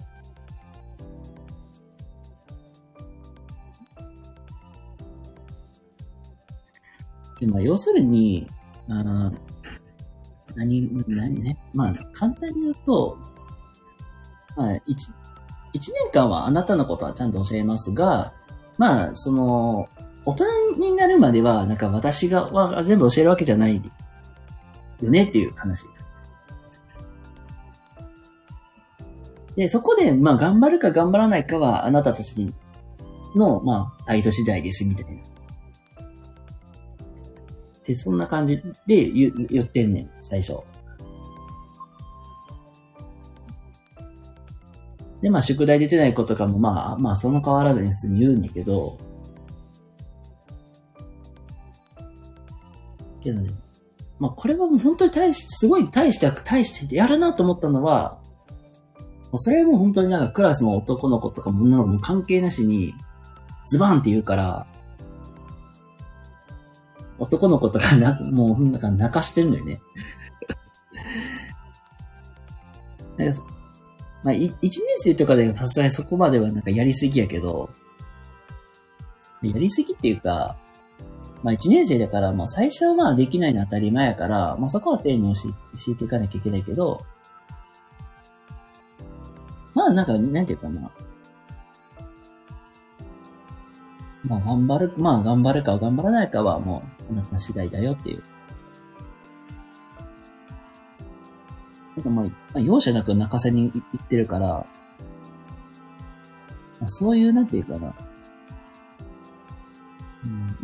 [7.39, 8.45] で、まあ、要するに、
[8.89, 9.33] あの、
[10.55, 11.57] 何、何ね。
[11.73, 13.17] まあ、簡単に言うと、
[14.55, 15.11] まあ、一、
[15.73, 18.33] 一年間はあなたのことはちゃんと教えますが、
[18.77, 19.89] まあ、その、
[20.25, 20.45] 大人
[20.77, 23.81] になるまでは、なんか私がは全部教えるわけじゃない
[25.01, 25.85] よねっていう話。
[29.55, 32.53] で、そこで、まあ、頑張るか頑張らないかは、あなたたち
[33.35, 35.30] の、まあ、態度次第です、みたいな。
[37.91, 38.55] で、そんな感じ
[38.87, 40.59] で言言ってんねん、最初。
[45.21, 48.97] で、まあ、宿題出てない子とかも、まあ、まあ、その変わらずに普通に言うんだけど、
[53.21, 53.51] けどね、
[54.17, 58.19] まあ、これはもう本当に大し、すごい大して、大してやるなと思ったのは、
[58.95, 62.93] もうそれはもう本当になんかクラスの男の子とかも女の子も関係なしに、
[63.67, 64.65] ズバンって言うから、
[67.21, 69.79] 男の子とかな、もうなんか泣かしてるのよね。
[74.23, 77.69] まあ、い一年生とかでさすがにそこまではなんかやりすぎやけど、
[79.43, 80.55] やりすぎっていうか、
[81.43, 87.05] まあ一年生だからもう最初はまあできないのは当たり前やから、まあそこは丁寧に教え教えていかなきゃいけないけど、
[89.75, 90.91] まあなんか、なんていうかな。
[94.23, 98.23] まあ頑張る、まあ頑張るか頑張らないかはもうあなた次第だよっていう。
[101.95, 104.65] なんかまあ、容赦なく泣かせに行ってるから、ま
[106.83, 107.93] あ、そういう、なんていうかな。
[110.23, 110.57] うん、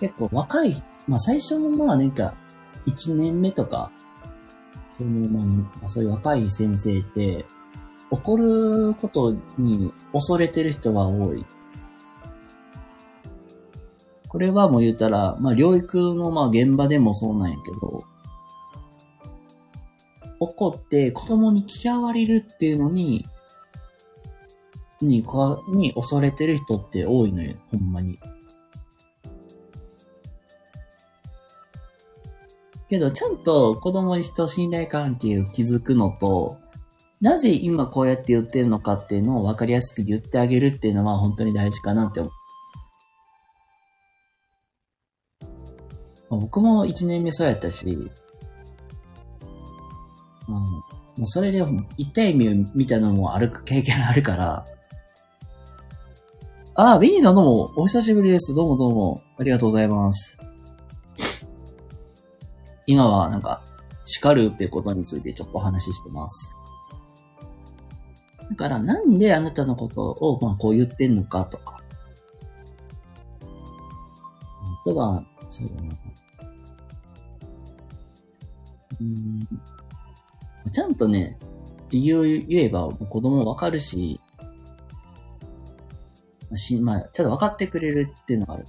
[0.00, 2.34] 結構若い、まあ最初のまあなんか、
[2.86, 3.90] 1年目とか、
[4.90, 7.44] そのまあ、まあ、そういう若い先生って、
[8.10, 11.44] 怒ることに恐れてる人は多い。
[14.36, 18.04] これはもう言ったら、まあ療育のまあ現場でもそうなんやけど、
[20.38, 23.24] 怒って子供に嫌われるっていうのに、
[25.00, 28.18] に、こに恐れてる人って多いのよ、ほんまに。
[32.90, 36.58] けど、ちゃんと子供と信頼関係を築くのと、
[37.22, 42.32] なぜ今こうやって言ってるのかっていうのを分かりやすく言ってあげるっていうのは本当に大事かなって思う。
[46.28, 47.86] 僕も1年目そうやったし、
[50.48, 50.54] うん。
[50.54, 50.82] も
[51.22, 51.64] うそれで
[51.96, 54.66] 痛い目を見たのもある、経験あるから。
[56.74, 58.54] ああ、ベニーさんどうも、お久しぶりです。
[58.54, 60.36] どうもどうも、ありがとうございます。
[62.86, 63.62] 今はなんか、
[64.04, 66.56] 叱るってことについてちょっとお話ししてます。
[68.50, 71.80] だから、なんであなたのことを、まあ、こう言ってんのかとか。
[73.40, 76.05] あとは、そうだな。
[79.00, 79.48] うん
[80.72, 81.38] ちゃんとね、
[81.90, 84.20] 理由を言えば子供わかるし、
[86.54, 88.66] し、まあ、ちゃんと分かってくれるっていうのがある。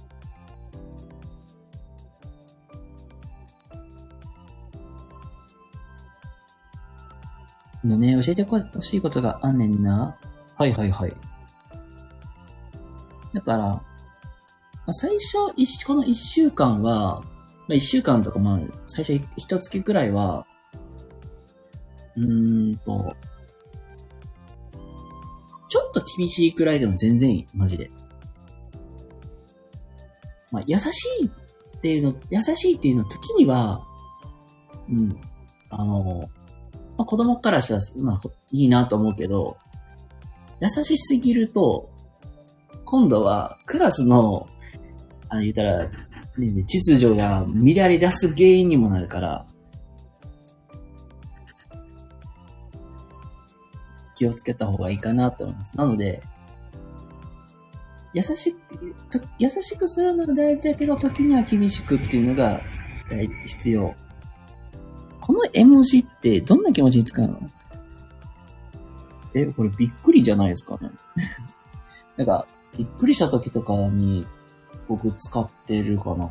[7.84, 10.16] のね、教えてほしいことがあんねんな。
[10.56, 11.12] はいはいはい。
[13.32, 13.82] だから、ま
[14.86, 17.22] あ最初、この一週間は、
[17.68, 20.46] まあ一週間とかまあ、最初一月くらいは、
[22.16, 23.14] うーんと、
[25.68, 27.46] ちょっと厳しいくらいでも全然いい。
[27.54, 27.90] マジで。
[30.50, 30.88] まあ、優し
[31.22, 33.84] いっていうの、優しいっていうの時には、
[34.88, 35.20] うん、
[35.68, 36.28] あの、
[36.96, 39.58] まあ、子供からしたら、まあ、いいなと思うけど、
[40.60, 41.90] 優しすぎると、
[42.84, 44.48] 今度はクラスの、
[45.28, 45.90] あの、言ったら、
[46.38, 49.46] ね、秩序が乱れ出す原因にもなるから、
[54.14, 55.76] 気をつけた方がいいかなと思います。
[55.76, 56.22] なので、
[58.14, 58.58] 優しく、
[59.38, 62.60] 優しくするのが大事だけど、時には厳しくっていうのが
[63.46, 63.94] 必要。
[65.20, 67.38] この絵文字ってどんな気持ちに使うの？
[69.34, 70.90] え、これびっくりじゃないですかね。
[72.16, 72.46] なんか、
[72.76, 74.26] びっくりした時とかに
[74.88, 76.24] 僕使ってるかな。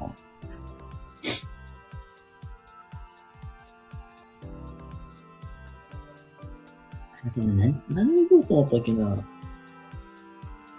[7.25, 9.15] あとね、何言おうと思ったっけな。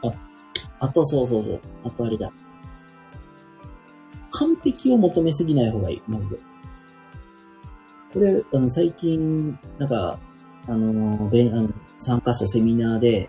[0.02, 0.12] あ、
[0.80, 1.60] あとそうそうそう。
[1.84, 2.32] あとあれだ。
[4.30, 6.38] 完璧を求めすぎない方がいい、マジで。
[8.12, 10.18] これ、あの、最近、なんか、
[10.66, 11.68] あの、べあの
[11.98, 13.28] 参加したセミナーで、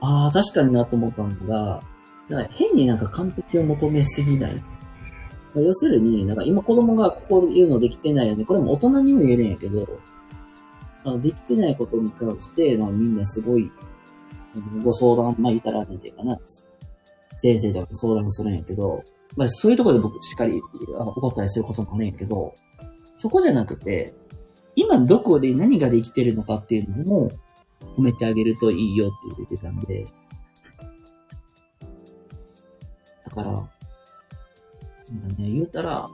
[0.00, 1.80] ああ、確かになと思ったのが、
[2.28, 4.62] なんか変になんか完璧を求めすぎない。
[5.54, 8.44] 要するに、なんか今子供がここ言うのできてないよね。
[8.44, 9.86] これも大人にも言えるんやけど、
[11.04, 13.70] あの、できてないことに関して、まあ、みんなすごい、
[14.82, 16.38] ご相談、まあ、言ったら、なんていうかな、
[17.38, 19.02] 先生とか相談するんやけど、
[19.36, 22.54] まあ、そういうところで僕しっかり怒ったりすることもあるんやけど、
[23.14, 24.14] そこじゃなくて、
[24.74, 27.30] 今どこで何ができてるのかっていうのも
[27.96, 30.06] 褒めてあげるといいよって言ってたんで、
[33.36, 36.08] から、なんかね、言うたら、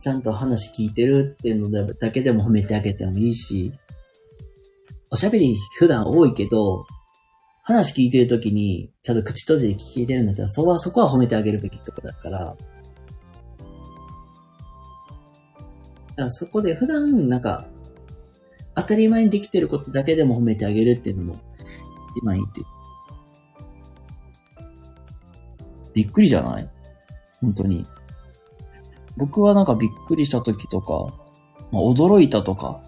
[0.00, 3.72] ちゃんと話聞いてるっていうのだけでも褒めてあげてもいいし、
[5.10, 6.86] おしゃべり普段多いけど、
[7.62, 12.56] 話聞いてるときに、ちゃんと口閉じて聞いてるんだったら、そこは、そこは褒めてあげるべきとこだから、だか
[16.16, 17.66] らそこで普段、なんか、
[18.74, 21.40] 当たり前にできてることだけでも褒めてあげるっていうのも、
[22.16, 22.66] 一番いいっていう。
[25.94, 26.68] びっくりじゃない？
[27.40, 27.86] 本当に。
[29.16, 31.14] 僕はなんかびっくりした時とか、
[31.70, 32.80] まあ、驚いたとか、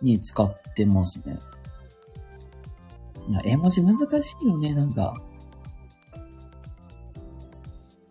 [0.00, 1.38] に使ってますね。
[3.28, 5.20] いや、絵文字難しいよね、なんか。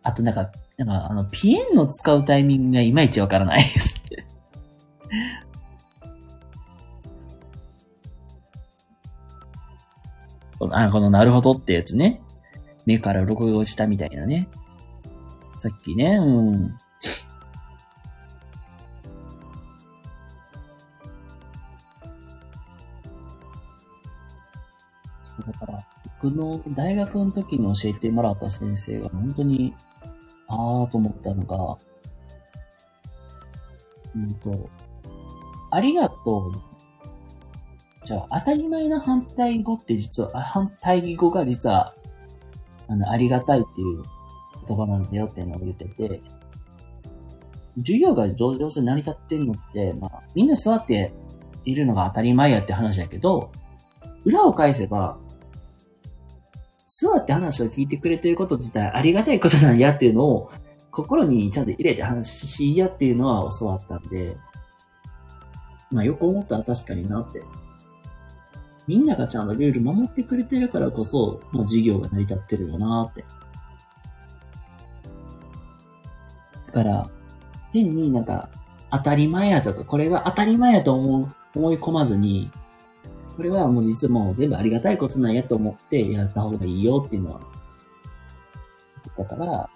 [0.03, 3.95] あとなんか、なんか、あの、ピエンの使うタイミングがいまいちわからない です。
[10.71, 12.21] あ、このなるほどってやつね。
[12.89, 14.49] 目から鱗が落ちたみたいなね。
[15.59, 16.77] さっきね、うん。
[25.23, 25.85] そうだから、
[26.21, 29.75] 僕の大学の時に教えてもらった先生が本当に、
[30.47, 31.77] あーと思ったのが、
[34.15, 34.67] うんと、
[35.69, 36.51] ありがとう。
[38.03, 41.93] じゃあ、当たり前の反対語って実は、反対語が実は、
[42.89, 44.03] あの、ありがたいっていう
[44.67, 46.21] 言葉なんだよっていうのを言ってて、
[47.77, 51.13] 授業が上手に成り立ってるのって、まあ、みんな座って
[51.65, 53.51] いるのが当たり前やって話だけど、
[54.25, 55.17] 裏を返せば、
[56.87, 60.51] 座って話を聞いてくれてること自体ありがたいことなんやっていうのを、
[60.91, 64.35] 心にちゃんと入れて話しやっていうのは教わったんで、
[65.91, 67.43] まあよく思ったら確かになって。
[68.89, 73.23] みんながちゃんとルール守ってくれてるからこそ、まあ授業が成り立ってるよなって。
[76.65, 77.09] だから、
[77.71, 78.49] 変になんか、
[78.89, 82.49] 当たり前やとか、これが当たり前やと思う、思い込まずに、
[83.37, 89.69] これはもう実はもう全部ありがたいことなんやと思ってやった方がいいよっていうのは、言ってたから、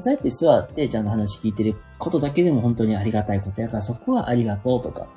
[0.00, 5.08] そうやって座ってちゃんと話聞いてることだけでも本当にありがたいことやから、そこはありがとうとか、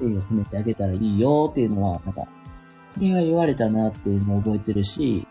[0.00, 2.28] 手を褒めてあげたらいいよっていうのは、なんか、こ
[3.00, 5.26] れが言われたなっていうのを覚えてるし、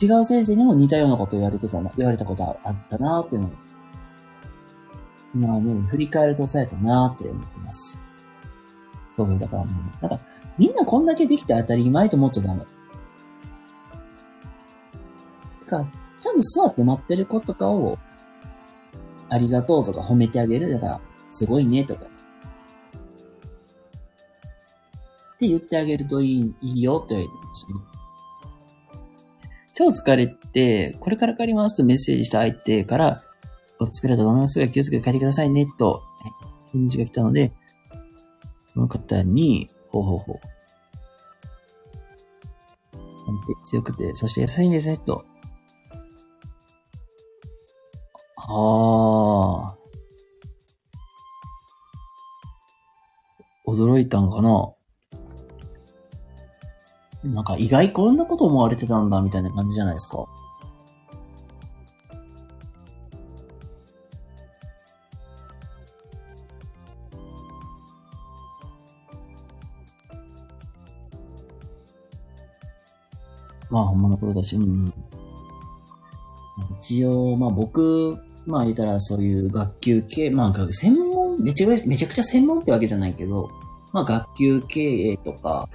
[0.00, 3.50] 違う先生にも似たようなこと言われてたな、言われたことあったなっていうのを、
[5.34, 8.00] 今はもう振り返るとされたなって思ってます。
[9.12, 9.70] そうそう、だからも
[10.00, 10.24] う、なんか、
[10.56, 12.60] みんなこんだけできて当たり前と思っちゃダメ。
[15.66, 15.90] だか、
[16.20, 17.98] ちゃんと座って待ってる子とかを、
[19.28, 20.70] ありがとうとか褒めてあげる。
[20.70, 22.06] だから、すごいねとか。
[25.38, 27.80] って言ってあげるといい、いいよって言われてましたね。
[29.72, 33.22] 超疲れて、これから帰りますとメッセージした相手から、
[33.78, 36.02] お疲れだと思いますが気をつけて帰ってくださいね、と、
[36.72, 37.52] 返事が来たので、
[38.66, 40.40] その方に、ほうほうほう。
[43.62, 45.24] 強くて、そして優しいんですね、と。
[48.36, 49.78] ああ。
[53.68, 54.72] 驚いたんかな
[57.24, 60.24] なんか意外こんなこと思われてたんだみたいな感じじゃないですか。
[73.70, 74.94] まあ、ほんまのことだし、うん。
[76.80, 78.16] 一応、まあ僕、
[78.46, 83.50] まあ言ったらそういう学級系、まあ専門、めちゃ、めちゃくちゃ専門ってわけじゃないけど、
[83.92, 85.68] まあ学級経営とか、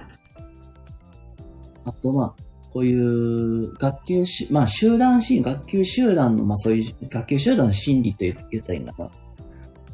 [1.84, 9.04] あとまあ、こういう学級し、まあ集団心、学級集団の、まあそういう学級集団の心理という言ったらいいんだな。
[9.04, 9.10] ま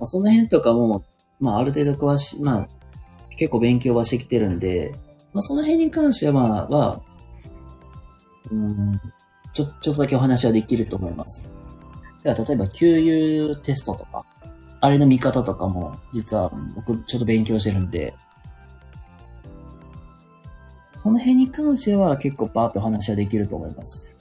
[0.00, 1.04] あその辺とかも、
[1.38, 2.68] まあある程度詳しい、まあ
[3.36, 4.92] 結構勉強はしてきてるんで、
[5.32, 7.00] まあその辺に関しては、まあ、は、
[8.50, 9.00] うん、
[9.52, 11.52] ちょ、ちょっとだけお話はできると思います。
[12.22, 14.24] では、例えば、給油テストとか、
[14.80, 18.14] あれの見方とかも、実は僕ちょっと勉強してるんで、
[21.02, 24.14] その辺に関しては結構パーッと話はできると思います。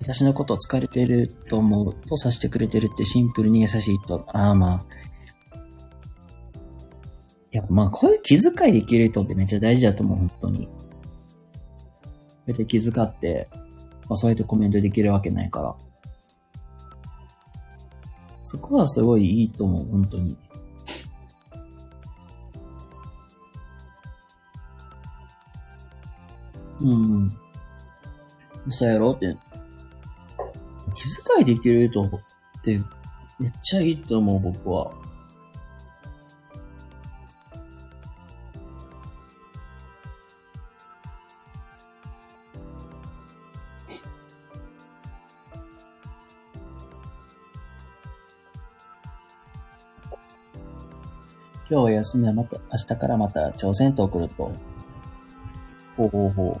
[0.00, 4.24] 私のことを疲れてると思うとさせてくれてるってシンプルに優しいと。
[4.32, 4.84] ああまあ。
[7.52, 10.66] やっぱまあこういう気遣いできる人ってめっちゃ大事だと思う、本当に。
[10.66, 10.72] こ
[12.48, 15.89] うやって気遣って、まあそうやってコメントできるわけないから。
[18.50, 20.36] そこはすごいいいと思う、本当に。
[26.80, 27.32] うん
[28.66, 28.72] う。
[28.72, 29.36] そやろって。
[30.96, 31.02] 気
[31.36, 32.10] 遣いできる人っ
[32.64, 32.76] て
[33.38, 34.90] めっちゃいいと思う、僕は。
[51.70, 54.50] 今日は休みはまた、明日からまた朝鮮と送ると。
[55.96, 56.60] ほうほうほ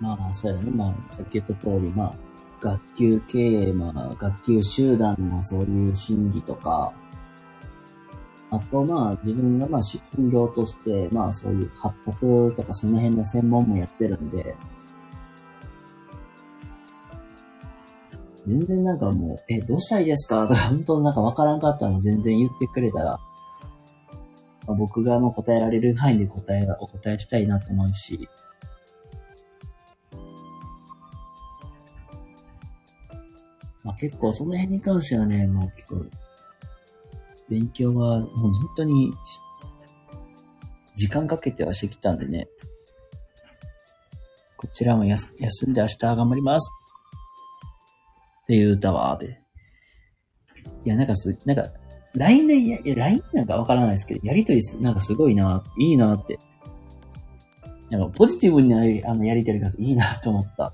[0.00, 0.70] まあ、そうやね。
[0.70, 2.14] まあ、さっき言った通り、まあ、
[2.62, 6.94] 学級経営、まあ、学級集団のそういう心理とか、
[8.50, 9.80] あと、まあ、自分が、まあ、
[10.16, 14.54] 本業として、まあ、そういう発達とか、その辺の専門もやってるんで、
[18.46, 20.46] 全然なんかもう、え、どうしたらいいですか？
[20.48, 23.18] とか、本当なんかわからんかったの全然言ってくれたら、
[24.66, 28.28] まあ、僕がもう答えられる範囲で答え、お答えしたいなと思うし、
[33.84, 35.96] まあ、結構その辺に関してはね、もう結構、
[37.48, 39.12] 勉強はもう本当に、
[40.96, 42.48] 時間かけてはしてきたんでね、
[44.56, 45.30] こちらも休
[45.68, 46.70] んで明日頑張ります
[48.42, 49.40] っていう歌は、で。
[50.84, 51.68] いや、なんかす、なんか、
[52.14, 56.38] LINE で、いや、LINE なんかわからないですけど、やりとりす、なんかすごいな、いいなって。
[57.90, 60.72] なんかポジティブに、あの、やりとりがいいなと思った。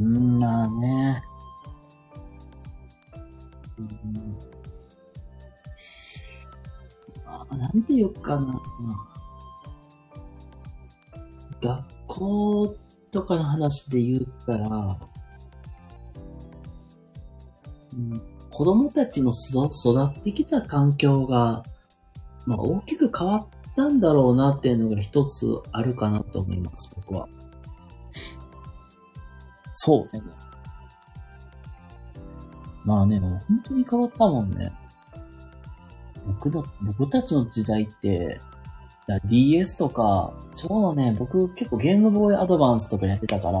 [0.00, 1.22] うん、まあね。
[3.78, 4.48] うん
[7.50, 8.60] あなんて言うかな。
[11.60, 12.76] 学校
[13.10, 14.98] とかの話で言ったら、
[17.92, 19.68] うん、子供たちの育
[20.04, 21.64] ってきた環境が、
[22.46, 23.46] まあ、大きく変わっ
[23.76, 27.28] たんだろうなっていうのが一つあるかなと思います、僕は。
[29.80, 30.22] そうね。
[32.84, 34.72] まあね、もう本当に変わったもんね。
[36.26, 38.40] 僕の、僕たちの時代って、
[39.26, 43.60] DS とか、ちょうどね、僕結構ゲームボーイアドバンスとかやってたから、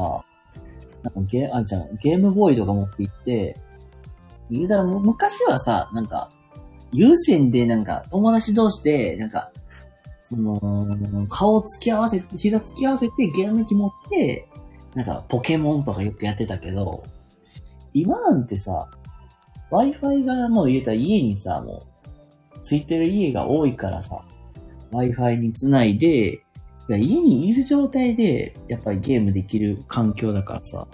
[1.02, 3.56] なんかゲ、あ、じゃゲームボーイとか持って行って、
[4.50, 6.30] 言うたら昔はさ、なんか、
[6.92, 9.52] 優先でなんか友達同士で、なんか、
[10.24, 10.58] その、
[11.28, 14.48] 顔を突き合わせて、膝突き合わせてゲーム機持って、
[14.94, 17.04] なんかポケモンとかよくやってたけど、
[17.92, 18.88] 今なんてさ、
[19.70, 21.86] Wi-Fi がもう入れた家にさ、も
[22.54, 24.22] うついてる家が多いからさ、
[24.92, 26.42] Wi-Fi につないで、
[26.88, 30.86] 家にいる状態で、やっぱりゲームできる環境だからさ、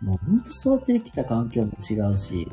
[0.00, 2.48] もうほんと育ってきた環境も違うし、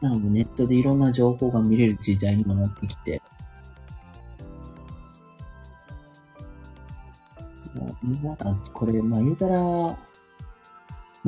[0.00, 3.20] なんかもうネットでいろんな情報が見れる時代にもなってきて、
[7.74, 8.36] もうみんな、
[8.72, 9.96] これ、まあ言うたら、も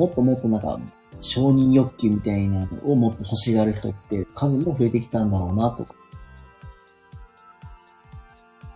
[0.05, 0.79] っともっとなんか、
[1.19, 5.95] 承認欲求みたいなのをもっと欲しがる人って数も増えてきたんだろうなとか。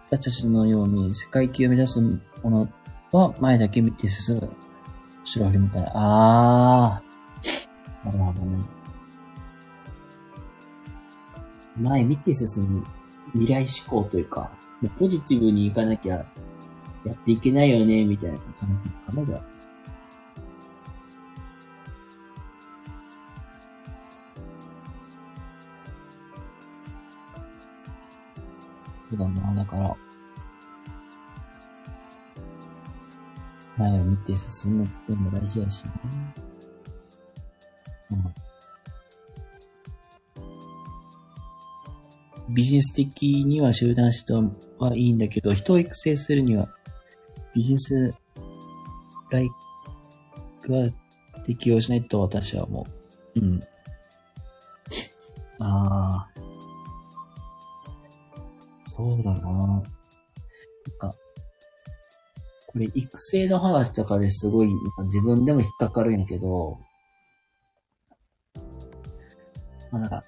[0.10, 2.70] 私たちのように世界級を目指すもの
[3.12, 4.50] は前だけ見て進む。
[5.26, 5.92] 後ろ振り向かい。
[5.94, 8.06] あー。
[8.06, 8.58] なるほどね。
[11.78, 12.86] 前見て進む
[13.34, 14.52] 未来思考というか、
[14.98, 16.26] ポジティブに行かなきゃ
[17.06, 19.42] やっていけないよね、みたいな感じかな、じゃあ。
[28.94, 29.98] そうだな、だから、
[33.78, 35.92] 前を見て進むっても大事やしね。
[38.12, 38.16] う
[42.52, 42.54] ん。
[42.54, 46.68] ビジネス的には集団指導はいいんだけど、人を育成するには、
[47.56, 48.14] ビジネス
[49.32, 49.50] ライ
[50.62, 50.90] クは
[51.46, 52.86] 適用しないと私は思
[53.36, 53.40] う。
[53.40, 53.64] うん。
[55.60, 56.40] ああ。
[58.86, 59.84] そうだななん
[61.00, 61.16] か、
[62.68, 64.70] これ育成の話とかですごい
[65.06, 66.78] 自分でも引っかかるんやけど、
[69.92, 70.24] まあなんか、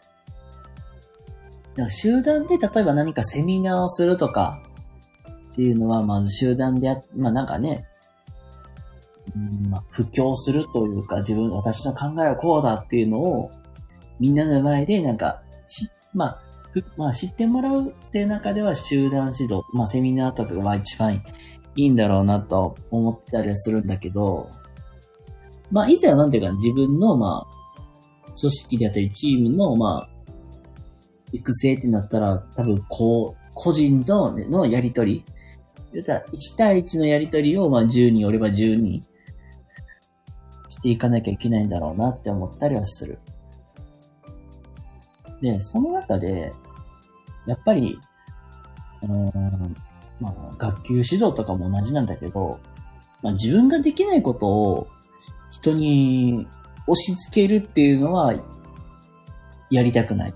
[1.75, 4.63] なんか集団で例えば何かセミナーをするとか
[5.51, 7.85] っていうのはまず集団でや、まあなんかね、
[9.35, 13.51] うんまあ、布教するというか自分、私の考えはこうだっていうのを
[14.19, 16.41] みんなの前でなんか、し、まあ
[16.95, 21.15] まあ知ってもらうっていう中では集団指導、まあセミナーとかが一番
[21.75, 24.49] いいんだろうなと思ったりはするんだけど、
[25.69, 30.09] まあ以前はなんていうか自分のまあ組織であったりチームのまあ
[31.33, 35.25] 育成ってなったら多分こう個人とのやりとり、
[35.93, 39.05] 言ったら1対1のやりとりをまあ10人おれば10人
[40.69, 43.19] していかなきゃいけないんだろうなって思ったりはする。
[45.41, 46.53] で、その中で、
[47.47, 47.99] やっぱり、
[49.03, 49.31] あの、
[50.19, 52.59] まあ、学級指導とかも同じなんだけど、
[53.21, 54.87] まあ、自分ができないことを
[55.51, 56.47] 人に
[56.87, 58.33] 押し付けるっていうのは、
[59.69, 60.33] やりたくない。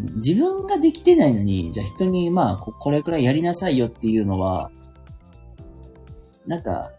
[0.00, 4.70] 自分ができてないのに、じゃあ人に、まあ、これくらいやりなさいよっていうのは、
[6.46, 6.90] なんか、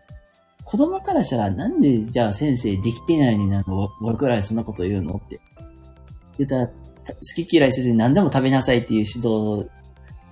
[0.64, 3.72] 子供からしたら、なんでじゃあ先生できてないのになんか
[4.02, 5.40] 僕らにそんなこと言うのって。
[6.38, 6.74] 言ったら、好
[7.46, 9.68] き嫌いせずに何でも食べなさいっていう指導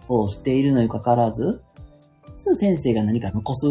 [0.08, 1.62] をしているのにかかわらず、
[2.38, 3.68] 先生が何か残す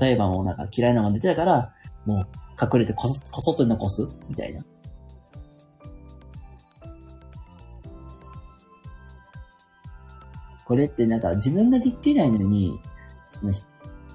[0.00, 1.72] 例えばもうなんか嫌いなもの出てたから、
[2.04, 2.26] もう
[2.60, 4.64] 隠れてこそこそっと残すみたいな。
[10.68, 12.78] これってなんか自分ができてないのに、
[13.32, 13.52] その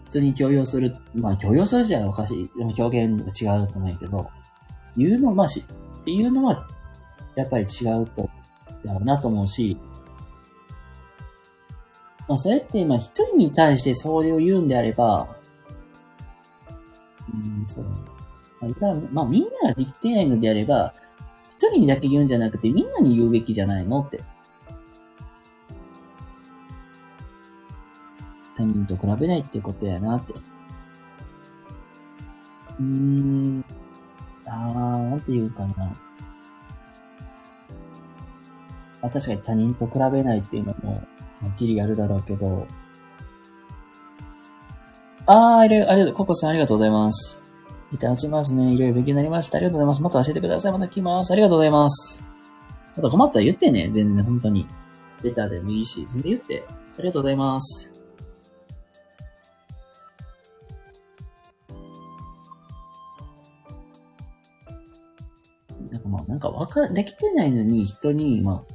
[0.06, 4.30] 人に強要する、まあ強要するじゃおかしい、表現が違うと思うんやけど、
[4.95, 5.66] 言うの、まあし、
[6.01, 6.68] っていうのは、
[7.34, 8.30] やっぱり違うと、
[8.86, 9.76] だろうなと思うし、
[12.28, 15.36] まあそれって、まあ一人に対してそれを言うんであれば、
[17.34, 17.89] うん、そうだ。
[18.62, 20.93] まあ、いたら、まあみんなができてないのであれば、
[21.49, 24.22] 一人にだけ言うんじゃなくてみんなに言うべきじゃないのって。
[28.56, 30.34] 他人と比べないってことやなって。
[32.80, 33.66] うーん。
[34.45, 35.76] あー、なんて言うかな。
[35.76, 35.95] ま
[39.04, 41.04] あ確かに他人と比べないっていうのも、
[41.41, 42.68] まあ一理あるだろうけど。
[45.26, 47.41] あー、ありがありがとう、ココさんありがとうございます。
[47.91, 48.74] いた落ちますね。
[48.74, 49.58] いろいろ勉強になりました。
[49.58, 50.01] ありがとうございます。
[50.01, 50.72] また教えてください。
[50.72, 51.32] また来ます。
[51.32, 52.24] ありがとうございます。
[52.97, 53.89] また困ったら言ってね。
[53.93, 54.68] 全然、本当に。
[55.22, 56.66] レターでもいいし、全然言って。
[56.97, 57.93] ありがとうございます。
[66.06, 68.74] まあ、なんかわか、できてないのに人に、まあ、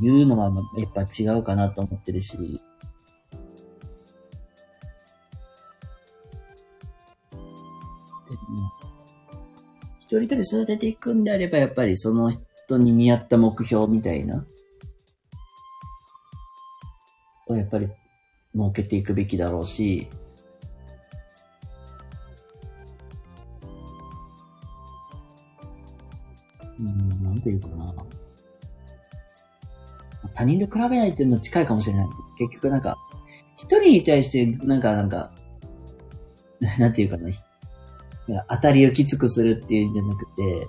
[0.00, 2.44] 言うのはやっぱ違うかなと思ってるし、で
[8.48, 8.72] も
[9.98, 14.46] 一人一人育てていくんであれば、やっぱりその人に見合った目標みたいな、
[17.48, 20.08] をやっぱり設けていくべきだろうし、
[26.80, 27.94] うん、なんていうかな。
[30.34, 32.08] 他人と比べないっていうのも近いかもしれない。
[32.38, 32.96] 結局なんか、
[33.56, 35.32] 一人に対して、なんか、なんか、
[36.78, 37.30] なんていうかな。
[37.30, 40.68] か当たりをきつくするっていうんじゃなくて、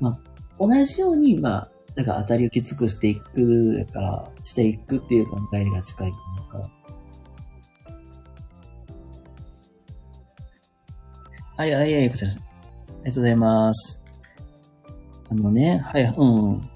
[0.00, 0.18] まあ、
[0.58, 6.12] 同じように、まあ、なんか当たりをきつくしていく、だから、していくっていう考えが近い
[6.50, 6.70] かな。
[11.58, 12.51] あいやいやいや、こちらです。
[13.02, 14.00] ありがとうございます。
[15.28, 16.72] あのね、はい、うん。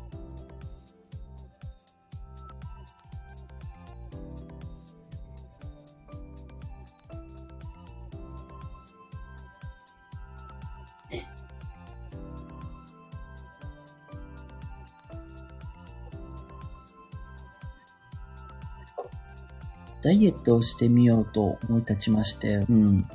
[20.02, 23.08] ダイエットをしてみようと思い立ちまして、うん。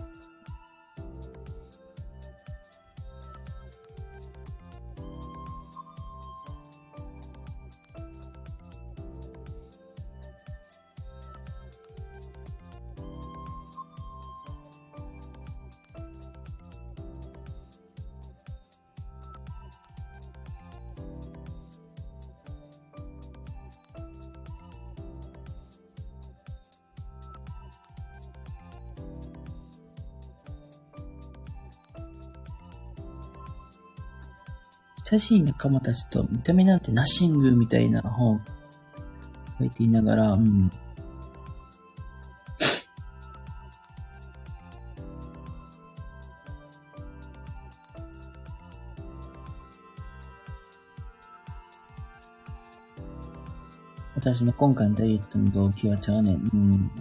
[35.12, 38.42] 親しい仲間たちと見た目なんてナッシングみたいな本
[39.60, 40.72] 書いていながら、うん。
[54.16, 56.36] 私の今回のダイエットの動機はちゃうねん。
[56.36, 56.92] うん。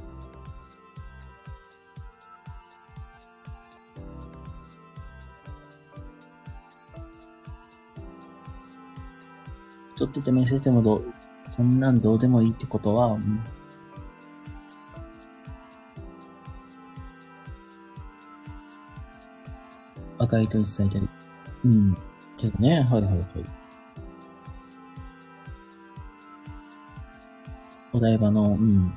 [10.11, 11.04] ってても痩せてもどう、
[11.50, 13.40] そんなんどうでもいいってことは、うん
[20.20, 21.08] 赤い人に伝えたり。
[21.64, 21.96] うん。
[22.36, 23.26] けどね、はいはいはい。
[27.92, 28.92] お台場の、うん。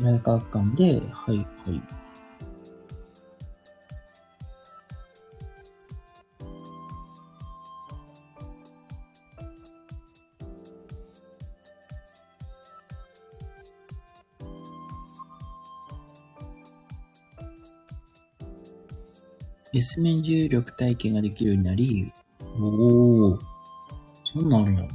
[0.00, 2.03] 内科学館で、はいはい。
[19.74, 22.12] 月面重力体験ができるようになり、
[22.60, 23.38] おお、
[24.22, 24.88] そんなんあるの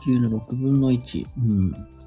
[0.00, 1.26] 地球の6分の1。
[1.36, 2.01] うん。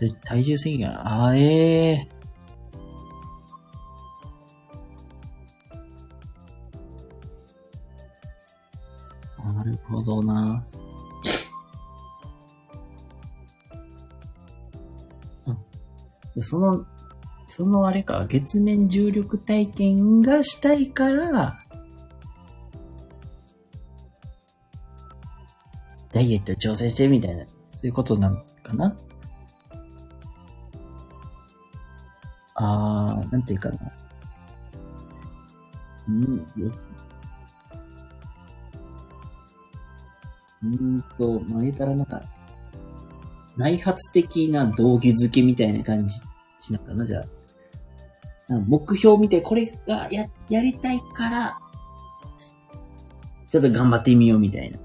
[0.00, 2.08] それ体重制限ああ、ええ
[9.44, 10.64] なるほどな。
[15.46, 16.42] うん。
[16.42, 16.86] その、
[17.46, 21.62] そのあれか、月面重力体験がしたいから、
[26.10, 28.96] ダイエット調整してみたいな、そういうことなのかな？
[33.30, 33.78] なんていうかな。
[36.08, 36.72] うん、よ
[40.62, 42.22] うんと、まあ、言えたらなんか、
[43.56, 46.16] 内発的な動機づけみたいな感じ
[46.60, 47.24] しなかな、じゃあ。
[48.66, 51.58] 目標を見て、これがや、やりたいから、
[53.48, 54.78] ちょっと頑張ってみようみたいな。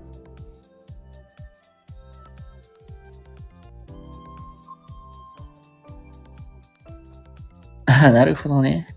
[8.05, 8.95] ああ、なるほどね。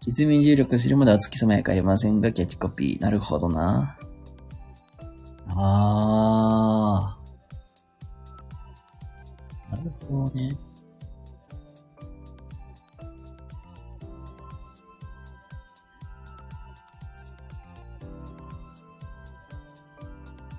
[0.00, 3.00] 月面重力を知るまでは月様やかありませんが、キャッチコピー。
[3.00, 3.96] なるほどな。
[5.46, 7.16] あ
[9.70, 9.70] あ。
[9.70, 10.56] なるほどね。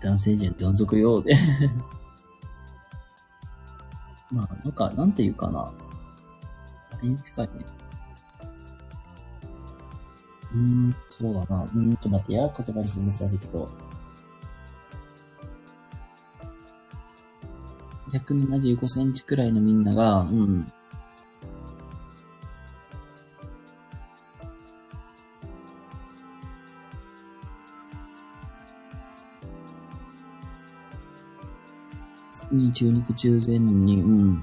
[0.01, 1.35] 男性陣どん底ようで。
[4.31, 5.73] まあ、なんか、なんていうかな。
[6.99, 7.65] あれに近いね。
[10.53, 11.63] うーん、そうだな。
[11.63, 13.69] うーんと待ってや、言葉にする難しいけど。
[18.11, 20.71] 175センチくらいのみんなが、うん。
[32.51, 34.41] に中肉中背に、うん。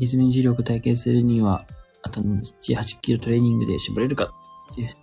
[0.00, 1.64] 月面重力体験するには、
[2.02, 2.42] あと7、
[2.76, 4.32] 8キロトレーニングで絞れるか
[4.72, 4.94] っていう。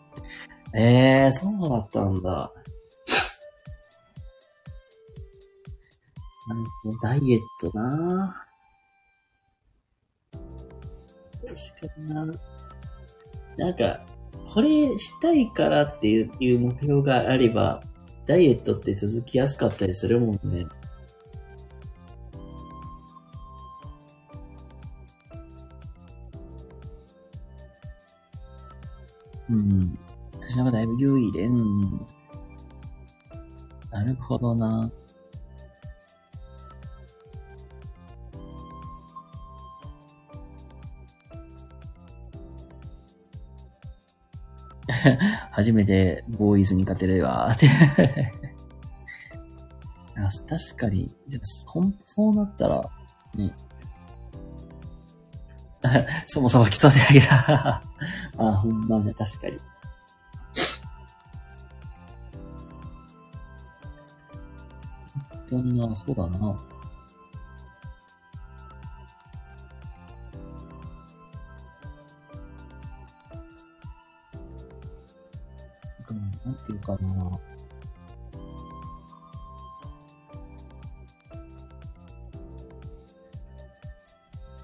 [0.76, 2.52] ええー、そうだったんだ。
[6.46, 8.46] なるほど、ダイエットな
[11.42, 12.26] 確かにな。
[13.58, 14.06] なんか、
[14.54, 17.82] これしたいからっていういう目標があれば、
[18.26, 20.34] ダイエットって続きやすかったりするも。
[20.34, 20.40] ん。
[30.98, 32.06] 優位で、うん。
[33.92, 34.90] なるほどな。
[45.52, 47.68] 初めてボーイズに勝てるわ、 って。
[50.48, 52.82] 確かに、じゃあほんとそうなったら、
[53.36, 53.54] ね。
[56.28, 57.82] そもそも競ってあげた。
[58.38, 59.58] あ、ほんまね、確かに。
[65.58, 66.60] 当にな、そうだな。
[76.10, 77.40] うんなんていうかな。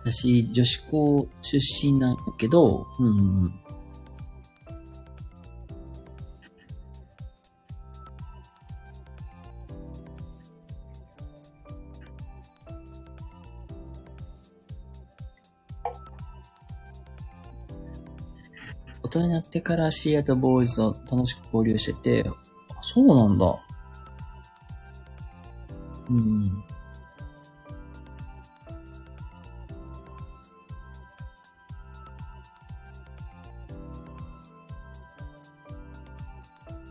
[0.04, 3.69] 私、女子校出身なんだけど、うんうん
[19.60, 22.34] てからシアとボーイズと楽しく交流してて、あ
[22.82, 23.46] そうなんだ。
[26.10, 26.64] うん。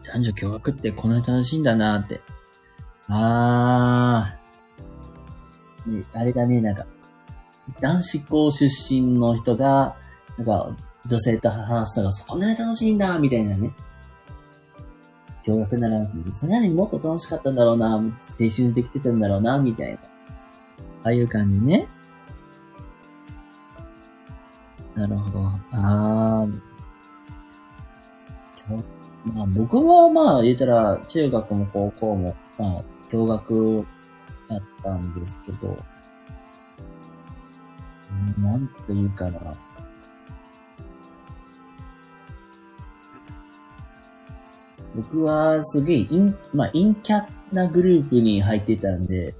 [0.04, 2.20] 男女共学ってこんなに楽しいんだなって。
[3.08, 5.90] あー。
[5.90, 6.86] ね、あれだね、なんか、
[7.80, 9.96] 男子校出身の人が、
[10.36, 10.76] なんか、
[11.09, 13.72] 女性と話すのがこんなに楽しいんだ、みたいなね。
[15.44, 18.02] 共学なら、それなりにもっと楽しかったんだろうな、青
[18.54, 19.98] 春できてたんだろうな、みたいな。
[21.04, 21.88] ああいう感じね。
[24.94, 25.46] なるほど。
[25.72, 26.61] あー。
[29.32, 33.86] まあ僕はまあ言ったら中学も高校もまあ共学
[34.48, 35.76] だったんですけど、
[38.38, 39.40] なんというかな。
[44.95, 49.34] 僕はすげえ陰、まあ陰キャなグループに入ってたんで、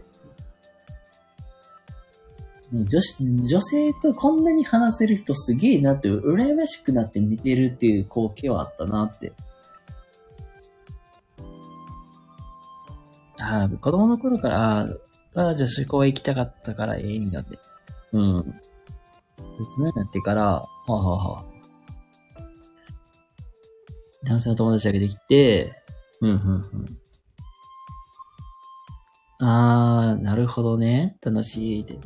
[2.73, 9.33] 女子、女性とこんなに話せる人すげえなって、羨ましくなって見てるっていう光景はあったなって。
[13.41, 14.89] ああ、子供の頃から、あ
[15.35, 17.59] あ、ああ女子校へ行きたかったからええんだって。
[18.13, 18.37] うん。
[18.37, 21.45] 大人になってから、はあ、はあはあ、
[24.25, 25.73] 男性の友達だけできて、
[26.21, 26.99] うん、うん、うん。
[29.41, 31.17] ああ、なるほどね。
[31.23, 31.99] 楽しいって。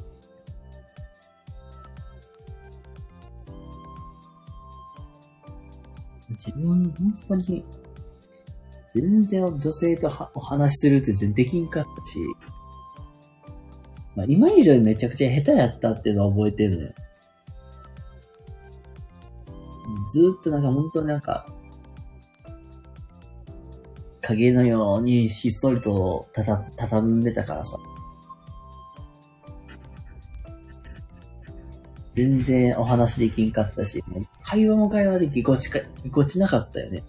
[6.30, 6.92] 自分、
[7.28, 7.64] 本当に、
[8.94, 12.18] 全然女性とはお話しするって全然できんかったし、
[14.14, 16.92] まあ今以上にめちゃくちゃ下手やったっていうのは覚えてるのよ。
[20.12, 21.46] ずーっとなんか本当になんか、
[24.22, 27.76] 影のようにひっそりとたた、たたんでたからさ。
[32.14, 34.02] 全然お話できんかったし、
[34.42, 36.90] 会話も会話でぎこちか、ぎこちなかったよ。
[36.90, 37.02] ね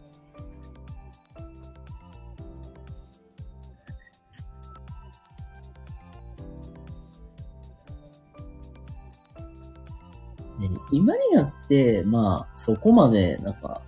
[10.91, 13.81] 今になって、まあ、そこまで、なんか、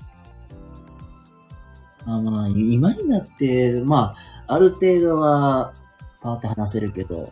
[2.05, 4.15] あまあ、今になって、ま
[4.47, 5.73] あ、ある程度は、
[6.21, 7.31] パーって話せるけど、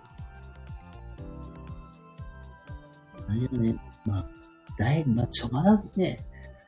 [3.28, 4.26] あれよね、まあ、
[4.78, 6.19] だいぶ、まあ、ちょ、まだね、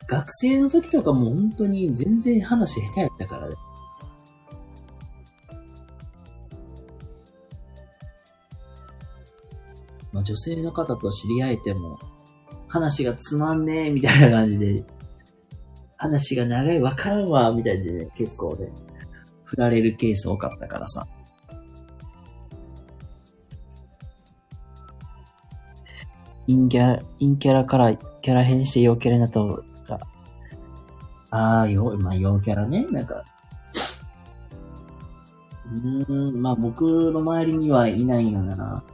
[0.06, 3.54] 学生の時とかも本当に全然話下手やったからね。
[10.12, 11.98] まあ、女性の方と知り合えても、
[12.68, 14.84] 話がつまんねえ、みたいな感じで、
[15.96, 18.70] 話が長い、わからんわ、みたいでね、結構ね、
[19.44, 21.06] 振られるケース多かったからさ。
[26.46, 29.40] 陰キャ、陰キャラからキャラ変して陽キャラになった、
[31.30, 33.24] ああ、よ、まあ、陽キャラね、なんか、
[35.66, 38.84] うーん、まあ僕の周りにはいないよな。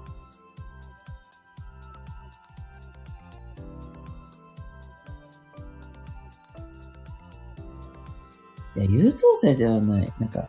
[8.84, 10.12] や、優等生ではない。
[10.18, 10.48] なんか、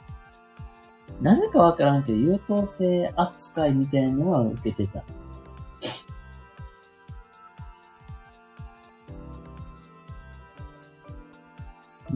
[1.21, 5.03] なぜかわからんけど、優等生扱いみたいなのは受けてた。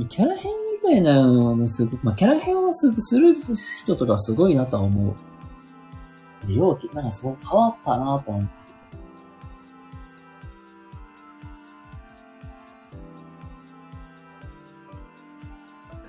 [0.09, 5.15] キャラ変みたいなのはね、すごまあ、キャラ変はすぐする人とかすごいなとは思
[6.47, 6.51] う。
[6.51, 8.43] よう、なんかそう変わったなと思う。
[8.43, 8.47] 火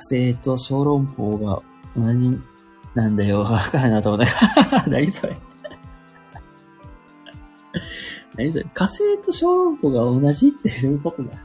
[0.08, 1.60] 星と小籠包が
[1.96, 2.40] 同じ
[2.94, 3.40] なんだよ。
[3.44, 4.84] わからなと思った。
[4.88, 5.36] 何それ
[8.36, 11.36] 何それ火星と小籠包が同じっていうことだ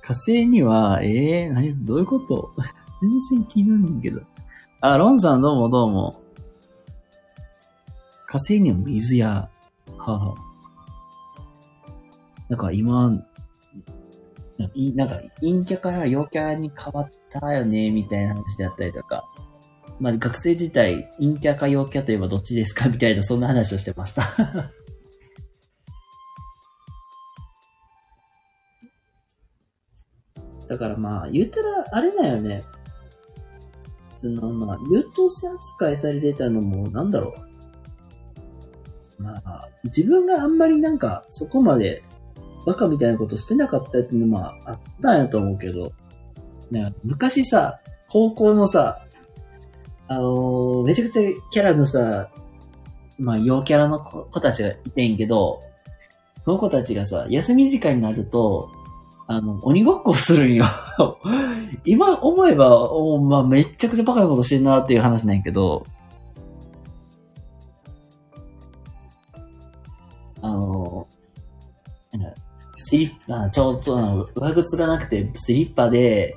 [0.00, 2.52] 火星には、ええー、何、どういうこと？
[3.00, 4.20] 全然気になるんけど。
[4.80, 6.20] あ、ロンさんどうもどうも。
[8.26, 9.48] 火星には水や、は
[10.12, 10.51] あ、はあ、
[12.52, 19.24] なんか今、なんか陰キャから陽キャに変わったよね、みたいな話であったりとか。
[19.98, 24.22] まあ学生自体、陰キャか陽キャといえばどっちですかみたいな、そんな話をしてました。
[30.68, 32.62] だからまあ、言ったら、あれだよね。
[34.16, 37.34] その、まあ、優等生扱いされてたのも、なんだろ
[39.18, 39.22] う。
[39.22, 42.02] まあ、自分があんまりなんか、そこまで、
[42.66, 45.92] バカみたいなことしてなかったっていうのは、あ、ったんやと思うけど、
[46.70, 49.04] ね、昔さ、高校のさ、
[50.08, 52.28] あのーめちゃくちゃキャラのさ、
[53.18, 55.60] まあ、陽キャラの子子たちがいてんけど、
[56.42, 58.70] その子たちがさ、休み時間になると、
[59.26, 60.64] あの、鬼ごっこするんよ。
[61.86, 65.86] 今思えば、おまあ、めっちゃくちゃバカなことしてんなっていう話なんやけど、
[70.42, 70.81] あの、
[72.92, 76.36] スリッパ、ちょうど、あの上靴がなくて、スリッパで、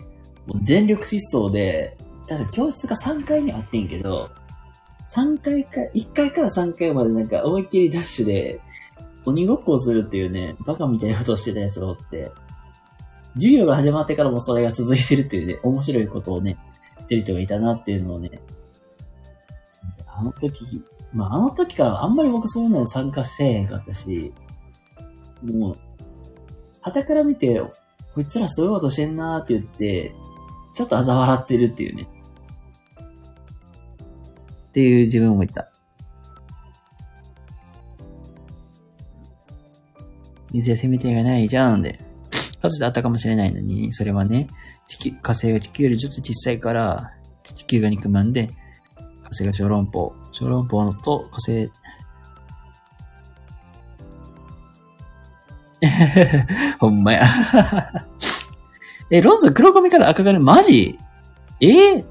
[0.64, 1.97] 全力疾走で、
[2.30, 4.32] 確か教室が3階にあってんけど、
[5.10, 8.62] 3階か、1階から3階までなんか思いっきりダッシュで、
[9.26, 12.32] 鬼ごっこをするっていうね、バカみたいなことをしてたやつがおって、
[13.34, 16.56] 授業が始まってからもそれが続いてるっていうね、面白いことをね、
[16.99, 18.39] してる人がいたなっていうのをね、
[20.08, 20.82] あの時、
[21.12, 24.34] まああの時からあんまり僕そういうのに参加せえへんかったし、
[25.43, 25.78] もう、
[26.86, 27.61] 旗から見て、
[28.13, 30.13] こいつらすごいことしてんなーって言って、
[30.75, 32.07] ちょっと嘲笑ってるっていうね。
[34.69, 35.71] っていう自分もいた。
[40.51, 41.99] 水や生命体がないじゃんで。
[42.61, 44.47] かつてあったかもしれないのに、それはね、
[44.88, 47.11] 地球、火星が地球よりずっと小さいから、
[47.43, 48.51] 地球が肉まんで、
[49.23, 51.71] 火星が小籠包、小籠包のと火星、
[56.80, 57.26] ほんまや。
[59.12, 60.98] え、ロンズ黒髪から赤髪、マジ
[61.62, 61.68] え？
[61.68, 62.06] ー、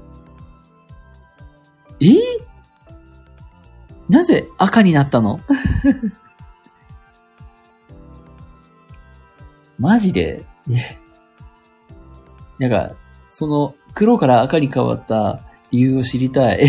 [1.99, 2.05] え？
[2.05, 2.13] ー、
[4.09, 5.39] なぜ赤になったの？
[9.77, 10.45] マジで？
[12.59, 12.95] なんか、
[13.29, 16.65] その黒から赤に変わった理由を知りたい。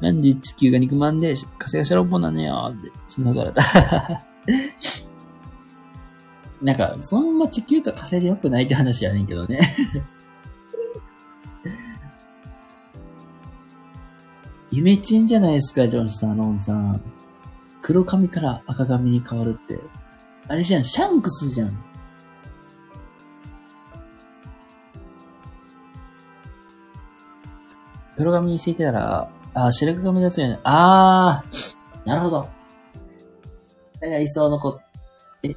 [0.00, 3.52] なんで地球が肉まんで火星がシャロンポなのよって、しながら。
[6.62, 9.60] なんか、そんな地球と火星で良くないって話やねんけどね。
[14.70, 17.00] 夢ちんじゃないですか、ロンさん、ロンさん。
[17.82, 19.80] 黒髪から赤髪に変わるって。
[20.48, 21.84] あれじゃん、シャンクスじゃん。
[28.16, 30.60] 黒髪にしていたら、あ、白髪だとね。
[30.62, 32.59] あー、なるほど。
[34.00, 34.78] だから、いそうの子、
[35.42, 35.54] え、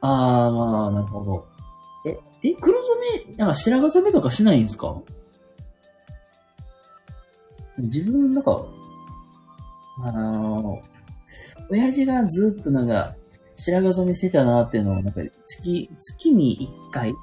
[0.00, 1.48] あー、まあ、なるほど。
[2.06, 5.00] え、え、黒染め、なんか白髪染めとかしないんですか？
[7.78, 8.66] 自分、なんか、
[10.02, 10.80] あの
[11.70, 13.14] 親父がずっとなんか、
[13.56, 17.14] 白髪染めしてたなっていうのを、なんか、月、月に一回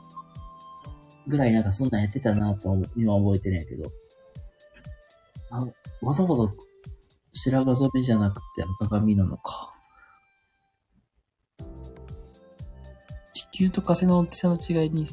[1.27, 3.91] ぐらいなんかそんなんやってたなと思う今覚えてないけど。
[5.51, 5.65] あ、
[6.01, 6.51] わざわざ
[7.33, 9.70] 白髪染めじゃなくて赤髪なのか。
[13.61, 15.05] 球と風の大きさの違いに。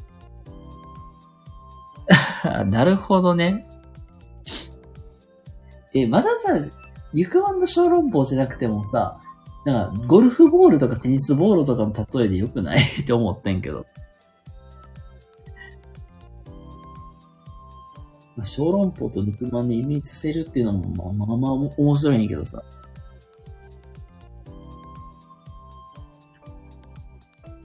[2.66, 3.66] なるほどね。
[5.92, 6.52] え、まださ、
[7.12, 9.20] 肉まんの小籠包じゃなくてもさ、
[9.66, 12.78] なんか、ゴルフボールとかテニスボールとかの例えでよくない？
[13.02, 13.84] って思ってんけど。
[18.36, 22.62] まあ、小籠包と肉まんでイメージさせるっていうのも、まあまあまあ面白いんやけどさ。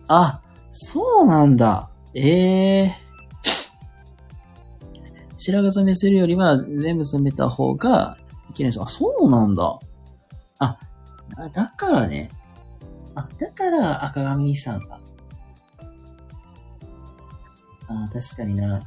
[0.08, 0.42] あ、
[0.84, 1.90] そうなんだ。
[2.14, 2.98] ええ
[5.38, 8.18] 白髪染めするよりは全部染めた方が
[8.52, 8.82] いけないです。
[8.82, 9.80] あ、そうなんだ。
[10.60, 10.78] あ、
[11.54, 12.30] だからね。
[13.16, 15.00] あ、だから赤髪にしたんだ。
[17.88, 18.82] あ確かにな。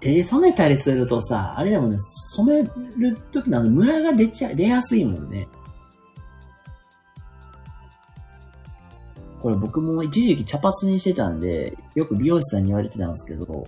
[0.00, 5.48] 手で染めたりするとさ、あれでもね、染めるときのムラが出ちゃ、出やすいもんね。
[9.40, 13.66] これ僕も一時期茶髪にしてたんで、よく美容師さんに言われてたんですけど、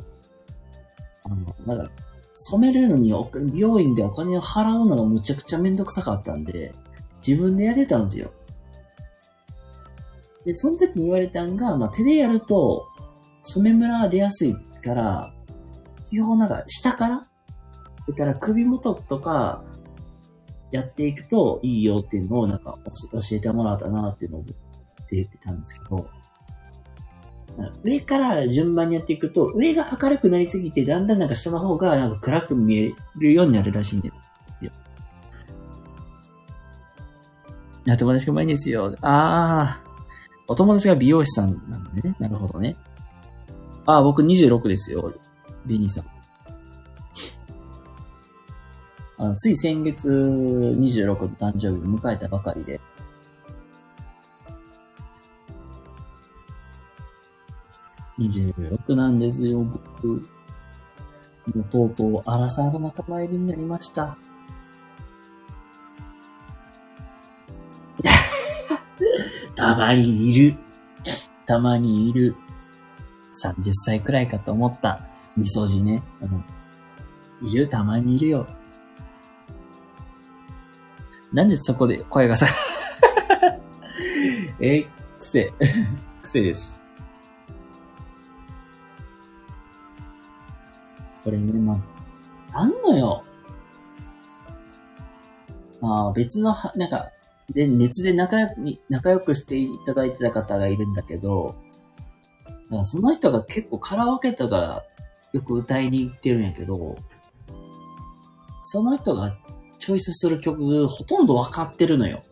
[1.25, 1.93] あの、なんか、
[2.35, 6.73] 染めるのにお美容院でお金を払うのがむちゃくちゃめんどくさかったんで、
[7.27, 8.33] 自分でやってたんですよ。
[10.45, 12.87] で、その時に言われたんが、まあ、手でやると、
[13.43, 15.35] 染めムラが出やすいから、
[16.09, 17.27] 基本なんか、下から
[18.09, 19.63] だから首元とか、
[20.71, 24.45] やっていくといいよっていうのをなんか教えてもらったなっていうのを
[25.11, 26.09] って言ってたんですけど、
[27.83, 34.11] 上から順番にやっていくと、上が明るくなりすぎて、だんだんなんか下の方がなんか暗く見えるようになるらしいんで
[34.59, 34.71] すよ。
[37.87, 38.95] いや、友達がうまいんですよ。
[39.01, 39.83] ああ、
[40.47, 42.15] お友達が美容師さんなんでね。
[42.21, 42.77] なるほどね。
[43.85, 45.13] ああ、僕26ですよ。
[45.67, 46.05] ベニーさん。
[49.19, 52.81] あの、つい先月26の誕生日を迎えたばかりで、
[58.21, 60.09] 26なんですよ、僕。
[61.55, 64.19] もうとうとう、アラサーの仲間入りになりました。
[69.57, 70.57] たまにいる。
[71.47, 72.37] たまにいる。
[73.43, 75.01] 30歳くらいかと思った。
[75.37, 76.03] みそじね。
[76.23, 76.43] あの
[77.41, 78.47] いる、たまにいるよ。
[81.33, 82.47] なんでそこで声がさ、
[84.61, 84.87] え、
[85.19, 85.53] 癖。
[86.23, 86.80] 癖です。
[91.25, 91.83] これね、ま
[92.53, 93.23] あ、あんのよ。
[95.81, 97.11] まあ、別のは、なんか、
[97.53, 101.55] で、熱で仲良に仲良くしていただいてた方がいるんだけど、
[102.47, 104.85] だからその人が結構カラオケとか
[105.33, 106.97] よく歌いに行ってるんやけど、
[108.63, 109.35] その人が
[109.79, 112.23] チョイスする曲ほとんど分かってるのよ。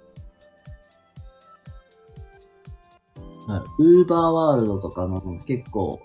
[3.79, 6.01] ウーバーワールドとかの結構、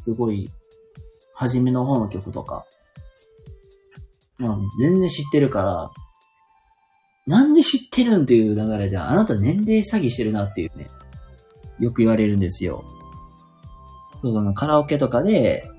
[0.00, 0.50] すごい、
[1.38, 2.66] 初めの方の曲とか、
[4.38, 5.90] まあ、全然知ってるから、
[7.28, 10.90] なんで知ってるんっていう流れで、あなた年齢詐欺してるなっていうね、
[11.78, 12.84] よく言われるんですよ。
[14.20, 15.70] そうそのカラオケとかで、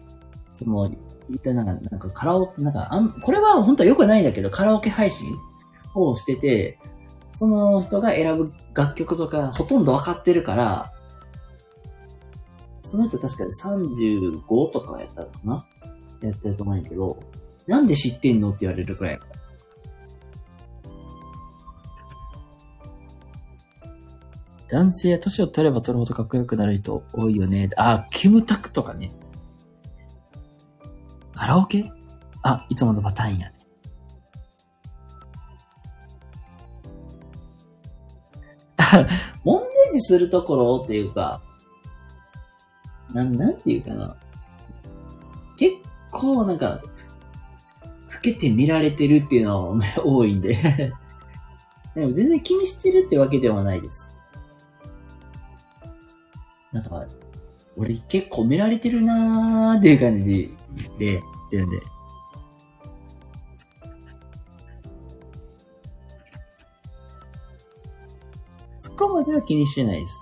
[0.53, 0.89] その、
[1.29, 5.35] 一体なんか、なんかカラオケ、なんかあん、これは本当は良くないんだけど、カラオケ配信
[5.93, 6.79] をしてて、
[7.33, 10.93] その人が選ぶ楽曲とかほとんど分かってるから、
[12.89, 15.63] その人確かに35とかやったかな
[16.23, 17.21] やってると思うんやけど、
[17.67, 19.19] なんで知ってんのって言われるくらい。
[24.69, 27.69] 男性は年を取れば取るほどかっこよくなる人多いよね。
[27.77, 29.11] あ、キムタクとかね。
[31.35, 31.91] カラオケ？
[32.41, 33.55] あ、いつものパターンやね。
[39.43, 41.43] モンデージするところっていうか、
[43.13, 44.15] なん、なんていうかな。
[45.57, 45.75] 結
[46.11, 46.81] 構なんか、
[48.11, 50.55] 老けて見られてるっていうのは多いんで。
[51.95, 54.15] でも全然気にしてるってわけではないです。
[56.71, 57.05] なんか、
[57.75, 60.53] 俺結構見られてるなーっていう感じ
[60.97, 61.81] で、ってるんで。
[68.79, 70.21] そこまでは気にしてないです。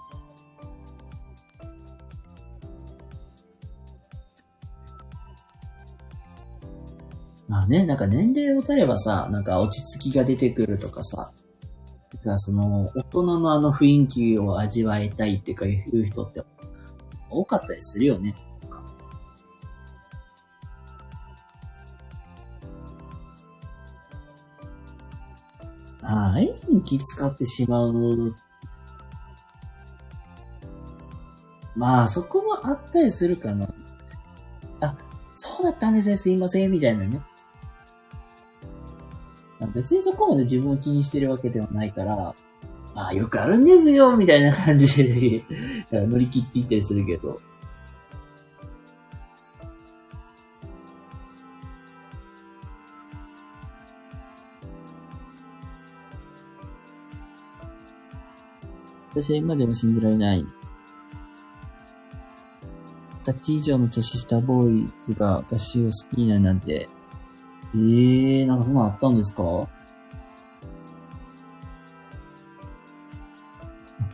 [7.67, 11.31] ね、なんか年齢を取ればさ、なんか落ち着きが出てくるとかさ、
[12.13, 16.41] だかその、大人のあの雰囲気を味わいたいっていうか、いう人って
[17.29, 18.35] 多かったりするよね。
[26.01, 28.35] ああ、演技使ってしまう。
[31.75, 33.67] まあ、そこもあったりするかな。
[34.79, 34.95] あ、
[35.35, 37.21] そうだったんですね、すいません、みたいなね。
[39.77, 42.33] 別にそこまで自分を気にしてるわけではないから、
[42.95, 45.43] ああ、よくあるんですよ、みたいな感じで
[45.93, 47.39] 乗り切っていったりするけど。
[59.11, 60.45] 私は今でも信じられない。
[63.25, 66.89] 二十歳以上の年下ボーイズが私を好きになるなんて。
[67.79, 69.43] ええー、なんかそんなのあったんですか？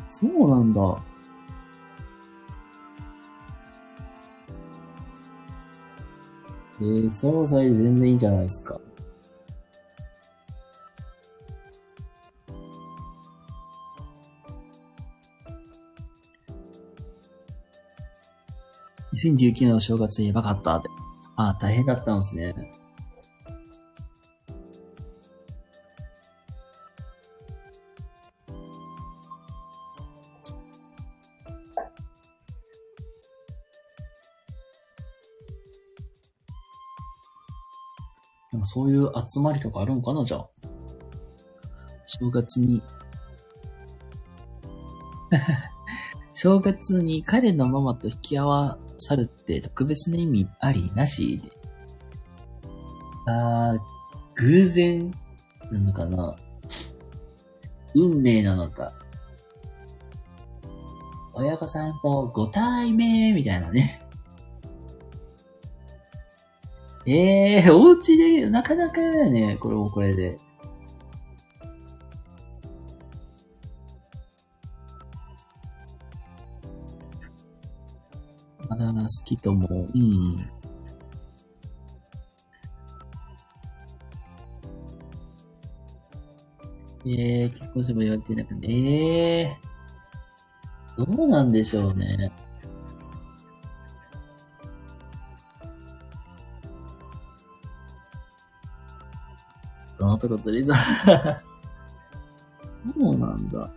[0.07, 1.01] そうなんだ。
[6.81, 8.79] えー、その際で全然いいじゃないですか。
[19.13, 20.89] 2019年の正月やばかったって。
[21.37, 22.53] ああ、大変だったんですね。
[38.73, 40.49] そういう集まりとかあるんかなじゃあ。
[42.07, 42.81] 正月に。
[46.33, 51.51] 正月に彼のママと引き合わさるって特別な意味ありなしで。
[53.27, 53.79] あー、
[54.37, 55.11] 偶然
[55.71, 56.35] なのかな
[57.93, 58.91] 運命なのか。
[61.33, 64.02] 親御さんとご対面みたいなね。
[67.05, 70.39] ええー、お家で、なかなかやね、これもこれで。
[78.69, 80.49] まだ好きとも、うん。
[87.05, 92.31] ええー、結婚しても言われてなくて、ええー、どうなんでしょうね。
[100.27, 100.75] のとりざ、
[101.05, 101.11] そ
[103.11, 103.71] うなんだ。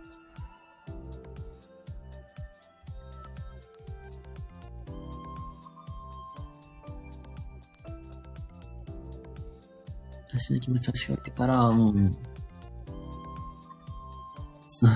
[10.33, 11.93] 私の気持ちをしかけたら、もう、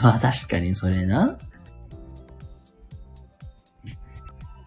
[0.04, 1.38] まあ確かにそれな。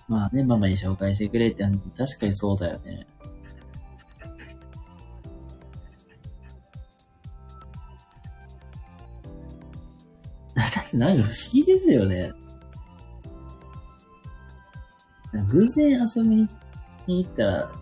[0.08, 1.64] まあね、ママに紹介してくれって、
[1.96, 3.06] 確かにそうだよね。
[10.94, 12.32] なんか不思議ですよね。
[15.50, 16.48] 偶然遊びに
[17.06, 17.72] 行ったら、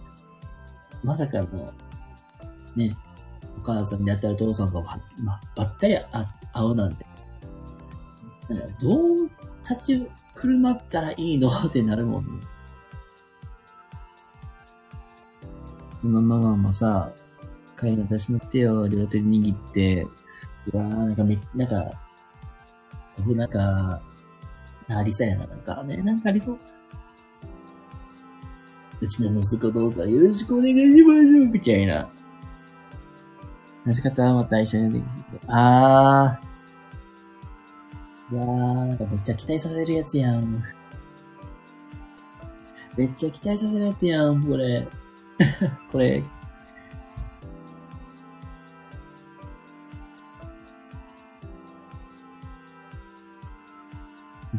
[1.04, 1.72] まさかの、
[2.74, 2.96] ね、
[3.58, 6.26] お母さんであったりお父さんがば,、まばったり会
[6.64, 7.04] うなんて。
[8.80, 9.30] どう
[9.68, 12.30] 立ち振る舞ったらいいのってなるもんね。
[15.96, 17.12] そのママもさ、
[17.76, 20.06] 彼の私の手を両手で握って、
[20.72, 22.01] うわー、なんかめ、なんか、
[23.18, 24.00] 僕なんか、
[24.88, 26.58] ありそうやな、なんかね、なんかありそう。
[29.00, 32.08] うちの息子どうかよろしくお願いしましょう、みたいな。
[33.84, 35.40] 話し方はまた一緒にできる。
[35.48, 38.36] あー。
[38.36, 40.62] わー、なんかめっちゃ期待させるやつやん。
[42.96, 44.86] めっちゃ期待させるやつやん、これ。
[45.90, 46.22] これ、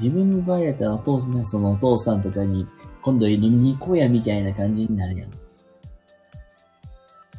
[0.03, 2.67] 自分の場合やったらお父さん、そのお父さんとかに、
[3.01, 5.31] 今度飲みに行こうやみたいな感じになるやん。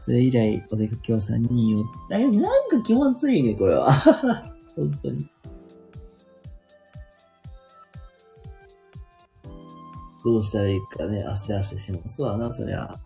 [0.01, 1.85] それ以来、お出かけを3人よ。
[2.09, 3.93] なんか気持ちいいね、これは。
[4.74, 5.28] 本当に。
[10.24, 12.99] どうしたらいいかね、汗汗しますわな、そりゃ。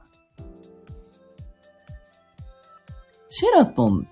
[3.28, 4.08] シェラトン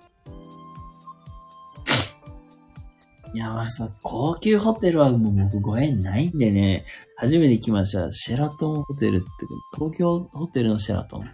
[3.37, 6.87] いや、まあさ、高級ホテルはもう僕ご縁ないんでね、
[7.17, 8.11] 初めて来ました。
[8.11, 9.27] シェラトンホテルって、
[9.75, 11.31] 東京ホテルのシェラトン。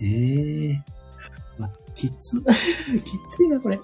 [0.00, 0.78] ええー。
[1.58, 2.40] まきつ、
[3.02, 3.80] きついな、これ。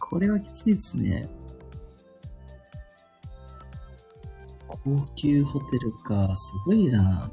[0.00, 1.28] これはきついですね。
[4.66, 4.80] 高
[5.14, 7.30] 級ホテルか、すごいな。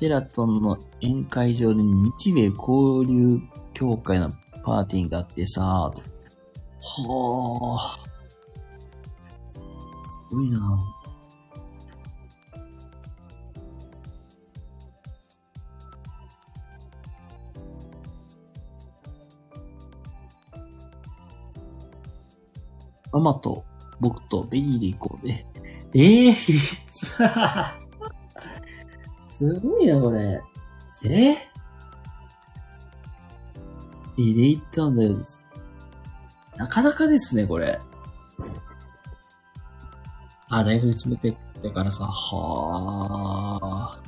[0.00, 3.38] シェラトンの宴会場で日米交流
[3.74, 4.30] 協会の
[4.64, 5.92] パーティーがあってさ、は
[7.78, 7.98] あ、
[9.52, 9.60] す
[10.34, 10.58] ごいな。
[23.12, 23.66] ママと
[24.00, 25.44] 僕とベリーで行こうね。
[25.92, 27.89] ええー、
[29.40, 30.42] すごいな、これ。
[31.04, 31.30] え？
[31.32, 31.38] え
[34.16, 35.16] で行ったんだよ。
[36.56, 37.80] なかなかですね、これ。
[40.50, 43.99] あ、ライフ詰めてってからさ、はあ。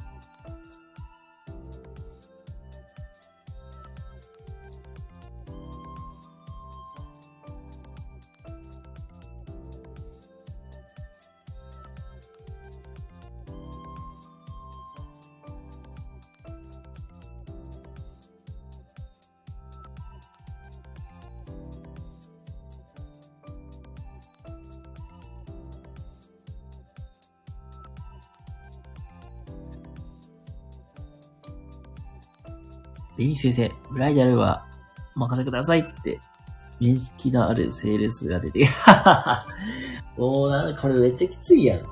[33.23, 34.67] ベニー先生、ブライダルは
[35.15, 36.19] お任せくださいって、
[36.81, 38.67] 面識のあるセールスが出て、
[40.19, 41.83] おー、なんこれめっちゃきついやん。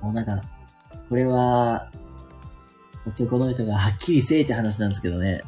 [0.00, 0.40] もうなんか、
[1.10, 1.90] これは、
[3.06, 5.42] 男の人がはっきりせえって話なんですけどね。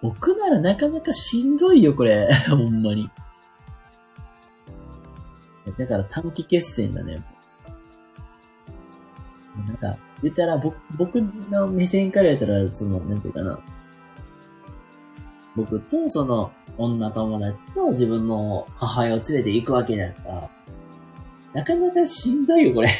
[0.00, 2.28] 僕ならなかなかしんどいよ、これ。
[2.50, 3.08] ほんまに。
[5.78, 7.22] だから短期決戦だね。
[9.66, 13.60] なんか、言ったら、僕、僕の目線から言ったら、その、なんていうかな。
[15.54, 20.50] 僕とその女友達と自分の母親を連れて行くわけだから、
[21.52, 22.88] なかなかしんどいよ、これ。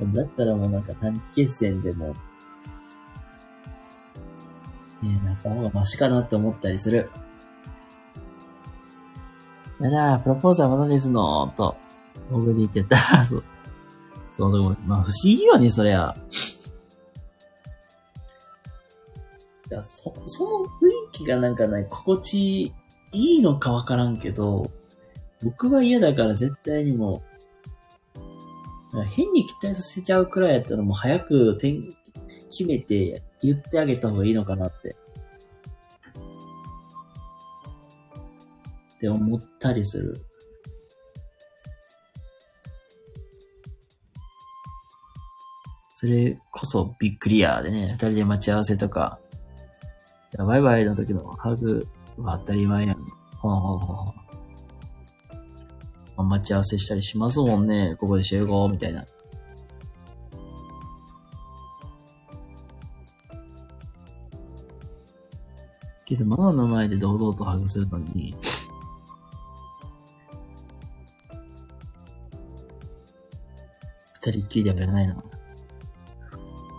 [0.00, 2.14] だったらもうなんか短期決戦でも、ね
[5.04, 7.10] え、なんか方がマシかなって思ったりする。
[9.80, 11.74] やだ、プロポーズはまだですのと、
[12.30, 12.96] 僕で言ってた。
[13.24, 13.44] そう。
[14.32, 16.14] そのとこ、まあ不思議よね、そりゃ。
[19.70, 22.72] いや、そ、その雰囲気がなんかね、心地
[23.12, 24.70] いいのかわからんけど、
[25.42, 27.22] 僕は嫌だから絶対にも
[28.92, 34.96] う、変に期待させちゃうくらいやったらもう早く決めて言ってあげた方がいいのかなって。
[39.00, 40.20] って思ったりする。
[45.94, 49.18] それこそビッグリアでね、二人で待ち合わせとか、
[50.32, 51.86] じゃバイバイの時のハグ
[52.18, 52.96] は当たり前やん。
[53.38, 54.14] ほうほうほうほう。
[56.18, 57.96] ま待ち合わせしたりしますもんね。
[57.98, 59.06] ここで集合、みたいな。
[66.04, 68.34] けど、ママの前で堂々とハグするのに、
[74.30, 75.16] 二人っきりではやらないな。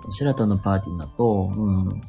[0.10, 2.02] シェラトンのパーティーだと、うん。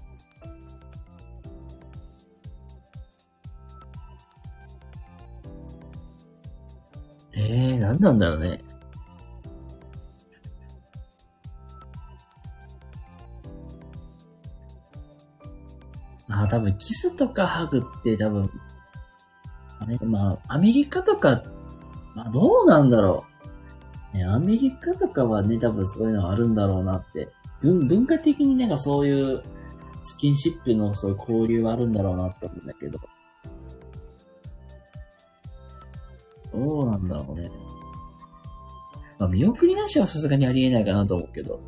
[7.35, 8.63] ええー、何なんだろうね。
[16.29, 18.51] まあ、多分キスとかハグって多分、
[19.81, 21.43] あれ、まあ、アメリカとか、
[22.15, 23.32] まあ、どうなんだろう。
[24.15, 27.29] ね、アメリカとかはね、多分そういうのあるんだろうなって。
[27.63, 29.43] 文文化的になんかそういう
[30.03, 32.99] スキンシップのそういう交流はあるんだろうなって思うんだけど。
[36.53, 37.51] どうなんだろうね。
[39.19, 41.61] まあ、見送りなしはさすがにありえないかなと思うけど。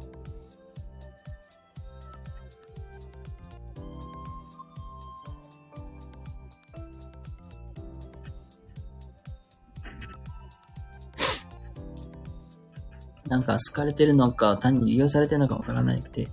[13.34, 16.28] なんか好かれてるのか、単に利用されてるのかわからなくて。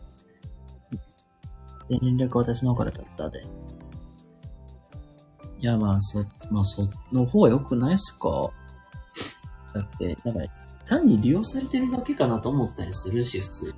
[1.90, 3.44] で、連絡私の方からだったで。
[5.60, 8.52] いや、まあ、そ、まあ、その方が良くないっすか？
[9.74, 10.42] だって、なんか、
[10.86, 13.74] 単に利用されてるだけかなと思ったりするし、普通に。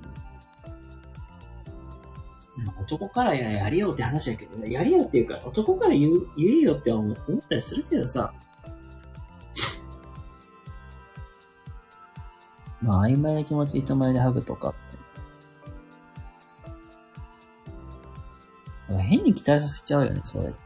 [2.82, 4.66] 男からややりようって話やけど。
[4.66, 7.16] やりようっていうか、男から言う、言えよって思っ
[7.48, 8.34] たりするけどさ。
[12.84, 14.74] まあ、曖昧な気持ち人前でハグとかっ
[18.88, 18.98] て。
[19.00, 20.56] 変に期待させちゃうよね、それって。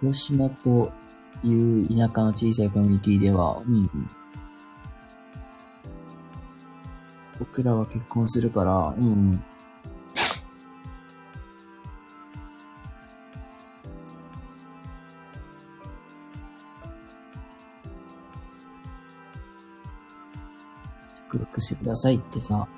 [0.00, 0.92] 広島と
[1.44, 3.88] いう田舎の小さいコミュニティでは、うん。
[7.38, 9.42] 僕らは結婚するから、うん。
[21.82, 22.68] くださいってさ。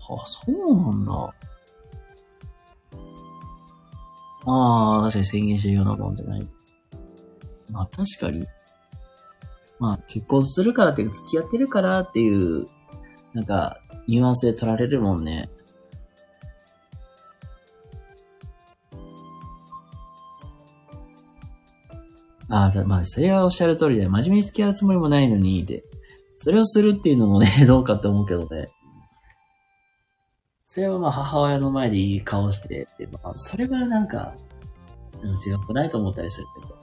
[0.00, 1.34] あ、そうなんだ。
[4.46, 6.48] ああ、確かに宣言してるようなもんじゃない。
[7.70, 8.46] まあ確かに。
[9.78, 12.66] まあ結婚するからっていうか付き合ってるからっていう、
[13.32, 15.48] なんか、ニュアンスで取られるもんね。
[22.50, 25.84] ああ、まあそれはおっしゃる通りで、真面目に付き合うつもりもないのに、で、
[26.38, 28.68] それをするっていうのもね、 どうかって思うけどね。
[30.64, 34.34] それはまあ母親の前でいい顔してって、まあ、それはなんか、
[35.22, 36.80] うん違くないと思ったりするけど。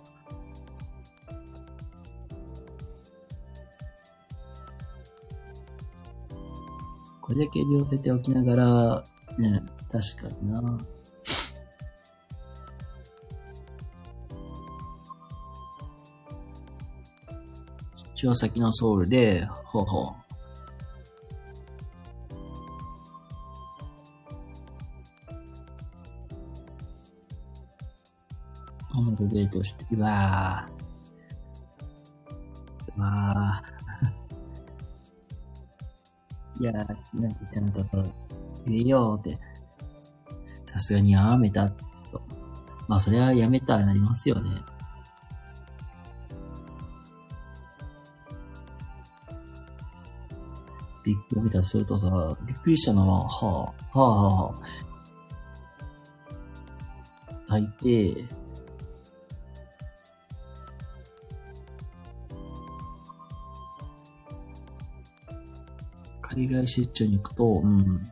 [7.21, 9.03] これだけ利用せておきながら、
[9.37, 9.61] ね、
[9.91, 10.77] 確かにな。
[18.17, 20.15] 出張先のソウルで、ほうほ
[28.91, 28.95] う。
[28.95, 32.97] ママとデートして、うわぁ。
[32.97, 36.59] うわぁ。
[36.59, 36.95] いや、なんか
[37.51, 37.85] ちゃんと
[38.65, 39.37] 言えよって。
[40.73, 41.77] さすがにやめた、と。
[42.87, 44.49] まあ、それはやめたらなりますよね。
[51.07, 54.55] ビッグを見たりするとさ、びっくりしたのは、はあ、はあ、はあ。
[57.47, 58.27] 大抵、
[66.21, 68.11] 海外出張に行くと、うん。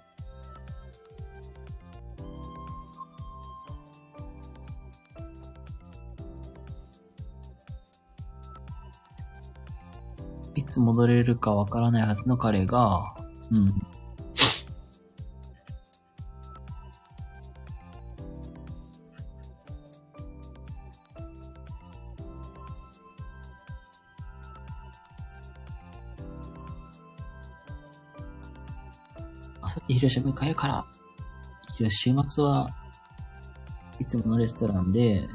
[10.76, 13.16] つ戻れるかわからないはずの彼が、
[13.50, 13.74] うん。
[29.62, 30.86] あさって広島に帰るから、
[31.90, 32.70] 週末は
[34.00, 35.26] いつものレストランで、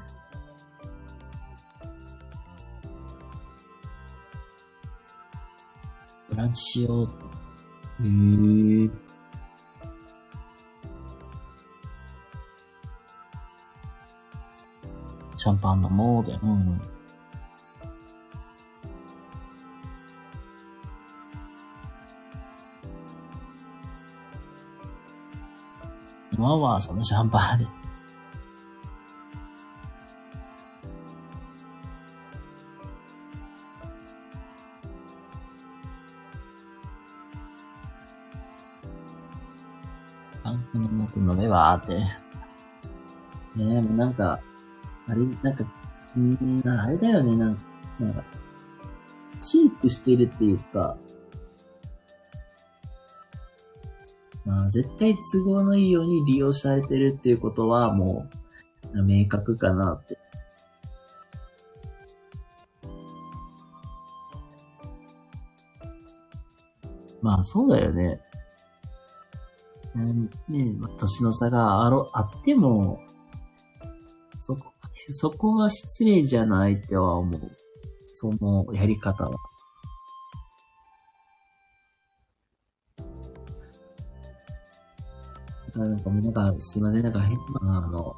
[6.40, 7.08] ランチしよう。
[8.02, 8.90] へー。
[15.36, 16.80] シャンパン飲もうで、うん。
[26.32, 27.66] 今はそのシャンパンで
[41.96, 42.16] ね
[43.56, 44.40] え、もなんか、
[45.08, 45.64] あれ、なんか、
[46.18, 47.62] んあれだよね、なんか、
[48.00, 48.24] なんか、
[49.42, 50.96] キープしてるっていうか、
[54.44, 58.26] まあ、絶対都合のいいように利用されてるっていうことは、も
[58.94, 60.18] う、明確かなって。
[67.22, 68.20] まあ、そうだよね。
[70.04, 70.34] ね、
[70.96, 73.00] 年の差があろ、あっても、
[74.40, 74.72] そこ、
[75.12, 77.40] そこは失礼じゃないっては思う。
[78.14, 79.38] そのやり方は。
[85.74, 88.14] なんか、なんか、すいません、なんか変な、あの、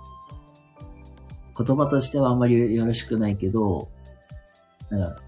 [1.56, 3.88] 言葉としてはあんまりよろしくないけど、
[4.90, 5.20] なんか、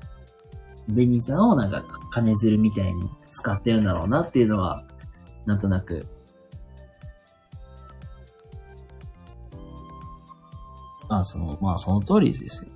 [0.88, 4.84] ベニーさんをなんか金づるみたいに使ってるんだろうなっていうのは、
[5.46, 6.06] なんとなく
[11.14, 12.70] まあ、その、まあ、その通りですよ。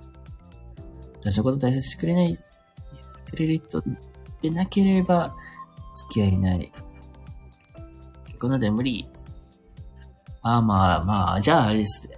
[1.19, 2.39] 私のこと大切にしてくれない、
[3.29, 3.83] くれる人
[4.41, 5.35] でなければ、
[5.93, 6.71] 付き合いない。
[8.25, 9.09] 結婚なんて無理。
[10.41, 12.17] ああ、まあまあ、じゃああれですね。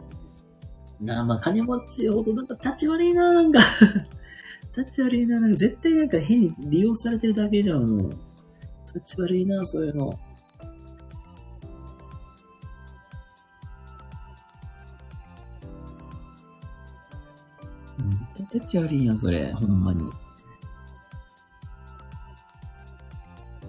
[1.00, 3.60] なあ、まあ、金持ちほどなんか立ち悪いな、なんか
[4.76, 8.10] 立ち悪いな、なんか絶対なんか変に利用されてるだけじゃん、もう。
[8.94, 10.18] 立ち悪いな、そういうの。
[18.74, 19.52] タッチ悪いやん、それ。
[19.52, 20.10] ほんまに。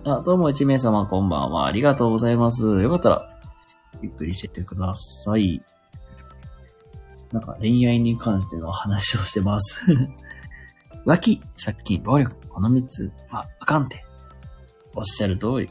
[0.04, 1.68] あ、どうも一名様こんばんは。
[1.68, 2.82] ありがとうございます。
[2.82, 3.40] よかったら、
[4.02, 5.62] ゆっくりしててください。
[7.32, 9.80] なんか恋愛に関しての話をしてます。
[11.06, 14.04] 浮気、借金、暴力、この三つはあかんて。
[14.96, 15.66] おっしゃる通り。
[15.66, 15.68] い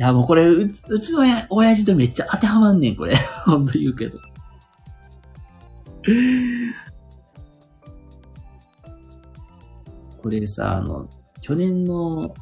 [0.00, 3.14] や、もうこれ、ううちの親親父とめっちゃ当てはまんねん、これ。
[3.44, 4.18] ほんと言うけど。
[10.22, 11.08] これさ、あの、
[11.40, 12.34] 去年の、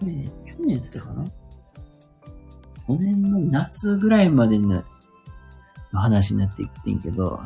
[0.00, 1.24] 去年、去年やったかな？
[2.86, 4.82] 去年の夏ぐらいまでの
[5.92, 7.40] 話になってきてんけど、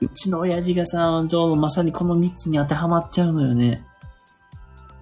[0.00, 3.86] うちの親父がさ、ちょうどまさにこの3つに当てはまっちゃうのよね。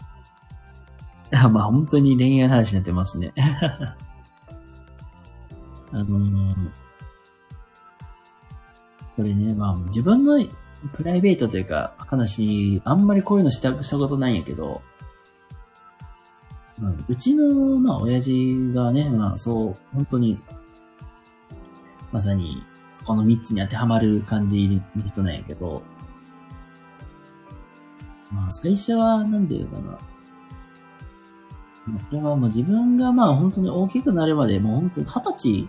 [1.32, 3.32] いや、まあ本当に恋愛話になってますね。
[5.92, 6.54] あのー、
[9.16, 10.38] これね、まあ自分の
[10.92, 14.82] プライベートというか、話、あんまりこういうのしたしたことないんやけど、
[16.78, 20.38] まあ、うちの、まあ、親父がね、まあ、そう、本当に、
[22.10, 22.64] まさに、
[22.94, 25.82] そこの三つに当てはまる感じの人なんやけど、
[28.30, 29.98] まあ、最初は、なんていうかな。
[31.84, 35.68] これはもう自分がまあ本当に大きくなるまで、もう本当に二十歳、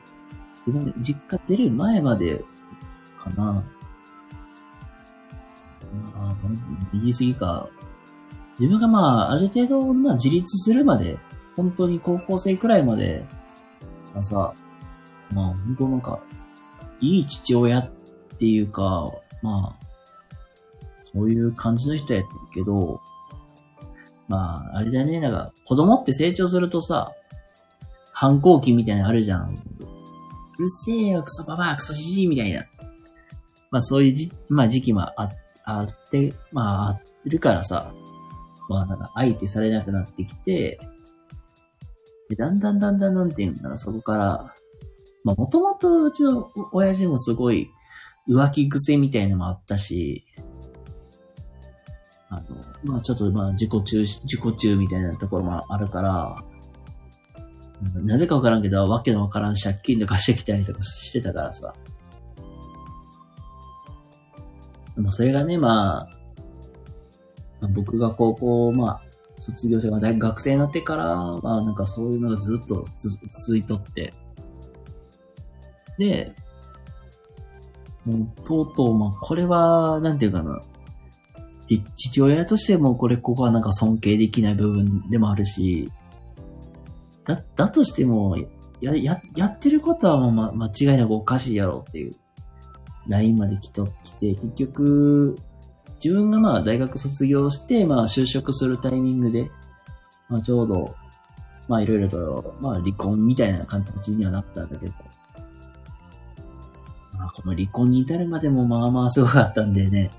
[0.68, 2.44] 自分で実家出る前まで
[3.18, 3.64] かな。
[5.94, 6.36] まあ、
[6.94, 7.70] 言い過ぎか。
[8.60, 11.18] 自分がまあ、ある程度、まあ自立するまで、
[11.56, 13.26] 本当に高校生くらいまで、
[14.16, 14.54] らさ、
[15.34, 16.20] まあ本当なんか、
[17.02, 17.92] いい父親っ
[18.40, 19.12] ていうか、
[19.42, 19.84] まあ、
[21.02, 23.02] そういう感じの人やったけど、
[24.28, 27.12] まあ、あれだね、なんか、子供って成長するとさ、
[28.14, 29.54] 反抗期みたいなのあるじゃん。
[30.58, 32.66] うるせえよ、クソババア、クソじじいみたいな。
[33.70, 35.30] まあそういうじ、まあ時期もあっ、
[35.64, 37.94] あって、まああるからさ、
[38.70, 40.80] まあなんか相手されなくなってきて、
[42.30, 44.56] で、だんだんだんだんなんていうんだろう、そこから、
[45.24, 47.70] まあもともとうちの親父もすごい
[48.28, 50.24] 浮気癖みたいのもあったし、
[52.30, 52.42] あの、
[52.84, 56.44] まあちょっとまあ自己中、自己中みたいなところもあるから、
[57.96, 61.74] なぜかわからんけど、わけのわからん借金とかしてきたりとかしてたからさ。
[64.96, 66.10] でもそれがね、まあ、
[67.62, 69.02] まあ僕が高校、まあ、
[69.40, 72.84] 卒業して、まあ、大学生になってから、まあなんかそういうのがずっと
[73.48, 74.14] 続いとって。
[75.98, 76.34] で、
[78.06, 80.62] もうとうとう、まあこれは、なんていうかな。
[81.96, 85.90] 父親としてもこれ、ここはなんか尊敬できない部分でもあるし、
[87.26, 88.38] だ、だとしても、
[88.82, 92.16] や、や、やってることはもう、ま、間違いなくおかしいやろっていう、
[93.08, 95.38] ラインまで来と、来て、結局、
[96.04, 99.50] 自分がまあ大学卒業して、まあ就職するタイミングで、
[100.30, 100.96] まあちょうど、
[101.68, 104.94] まあいろいろと、まあ離婚みたいな感じにはなったんだけど、
[107.14, 110.12] まあこの離婚に至るまでもまあまあすごかったんでね。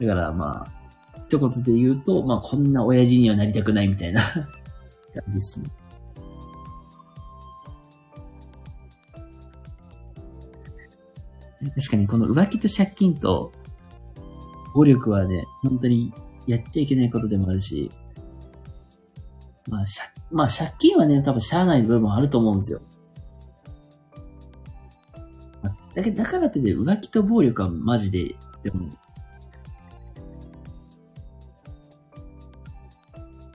[0.00, 4.44] だからまあ、一言で言うと、まあこんな親父にはなりたくないみたいな 感
[5.28, 5.68] じですね。
[11.70, 13.52] 確かにこの浮気と借金と
[14.74, 16.12] 暴力はね、本当に
[16.46, 17.90] やっちゃいけないことでもあるし、
[19.68, 22.80] まあ、借、まあ、借金はね、多分しゃあない部分もあると思うんですよ。
[25.94, 28.88] だけど、だからってね、浮気と暴力はマジで、でも、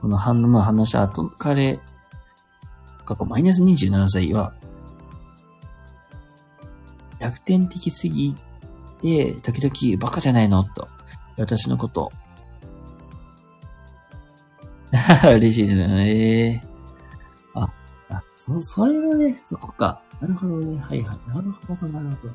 [0.00, 1.80] この反応の話した後、彼、
[3.04, 4.54] 過去マイナス27歳は、
[7.28, 8.34] 楽天的すぎ
[9.02, 10.64] て、時々バカじゃないの？
[10.64, 10.88] と、
[11.36, 12.10] 私のこと。
[15.36, 16.64] 嬉しいですね。
[17.54, 17.68] あ、
[18.08, 20.00] あ、そ、それはね、そこか。
[20.22, 20.78] なるほどね。
[20.78, 21.18] はいはい。
[21.28, 22.34] なるほど、なるほど。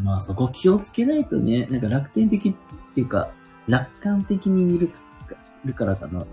[0.00, 2.54] まあそこ気をつけないとね、なんか楽天的っ
[2.94, 3.32] ていうか、
[3.66, 4.92] 楽観的に見る
[5.74, 6.24] からかな。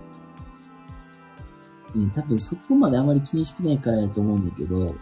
[1.94, 4.94] うん、多分そこまであまり気にしてないからやと思うんだけど、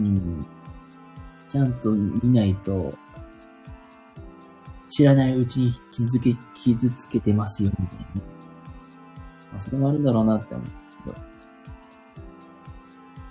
[0.00, 0.46] うん、
[1.48, 2.94] ちゃんと見ないと、
[4.88, 8.04] 知らないうちに傷つけ、傷つけてますよ、みたいな。
[8.14, 10.66] まあ、それもあるんだろうなって思う
[11.04, 11.16] けど。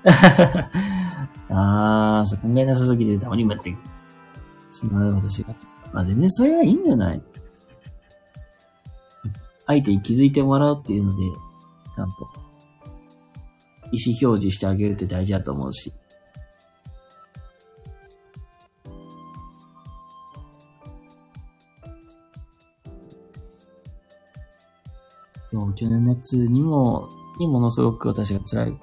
[1.55, 3.72] ああ、そう考えなさすぎてたまにもやって
[4.72, 5.53] しまう私が。
[5.93, 7.22] まあ全然それはいいんじゃない
[9.72, 11.23] 相手に気づいてもらうっていうので、
[11.95, 12.30] ちゃんと、
[13.91, 15.93] 意思表示してあげるって大事だと思うし。
[25.43, 27.07] そう、うちの夏にも、
[27.39, 28.80] にものすごく私が辛い。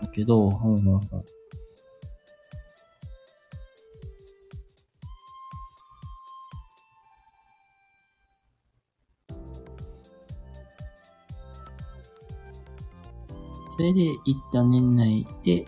[0.00, 1.00] だけど、うんうんうん
[13.78, 15.64] それで、一旦年内で、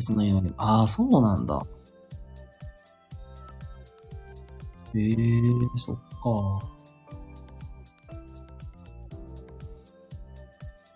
[0.00, 1.60] そのように、ああ、そうなんだ。
[4.94, 6.00] へえー、そっか。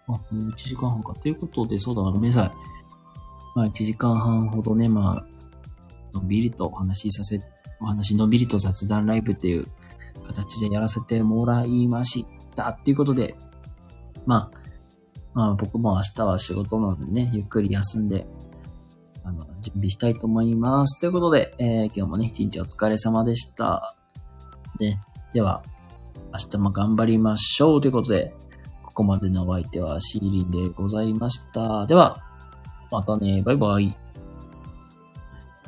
[0.06, 1.14] あ、もう1時間半か。
[1.16, 2.52] ということで、そうだな、ごめんなさい。
[3.54, 5.26] まあ、1時間半ほどね、まあ、
[6.14, 7.42] のんびりとお話しさせ、
[7.82, 9.66] お話のんびりと雑談ライブっていう
[10.26, 12.24] 形でやらせてもらいまし
[12.56, 12.70] た。
[12.70, 13.34] っていうことで、
[14.24, 14.63] まあ、
[15.34, 18.26] まあ僕も明日は仕事なのでね、ゆっくり休んで、
[19.24, 21.00] あの、準備したいと思います。
[21.00, 23.96] ということで、えー、今日もね、一日お疲れ様でした。
[24.78, 24.96] で、
[25.32, 25.62] では、
[26.32, 28.34] 明日も頑張りましょうということで、
[28.82, 31.86] ここまでのお相手はシーリンでございました。
[31.86, 32.22] では、
[32.90, 34.03] またね、バイバイ。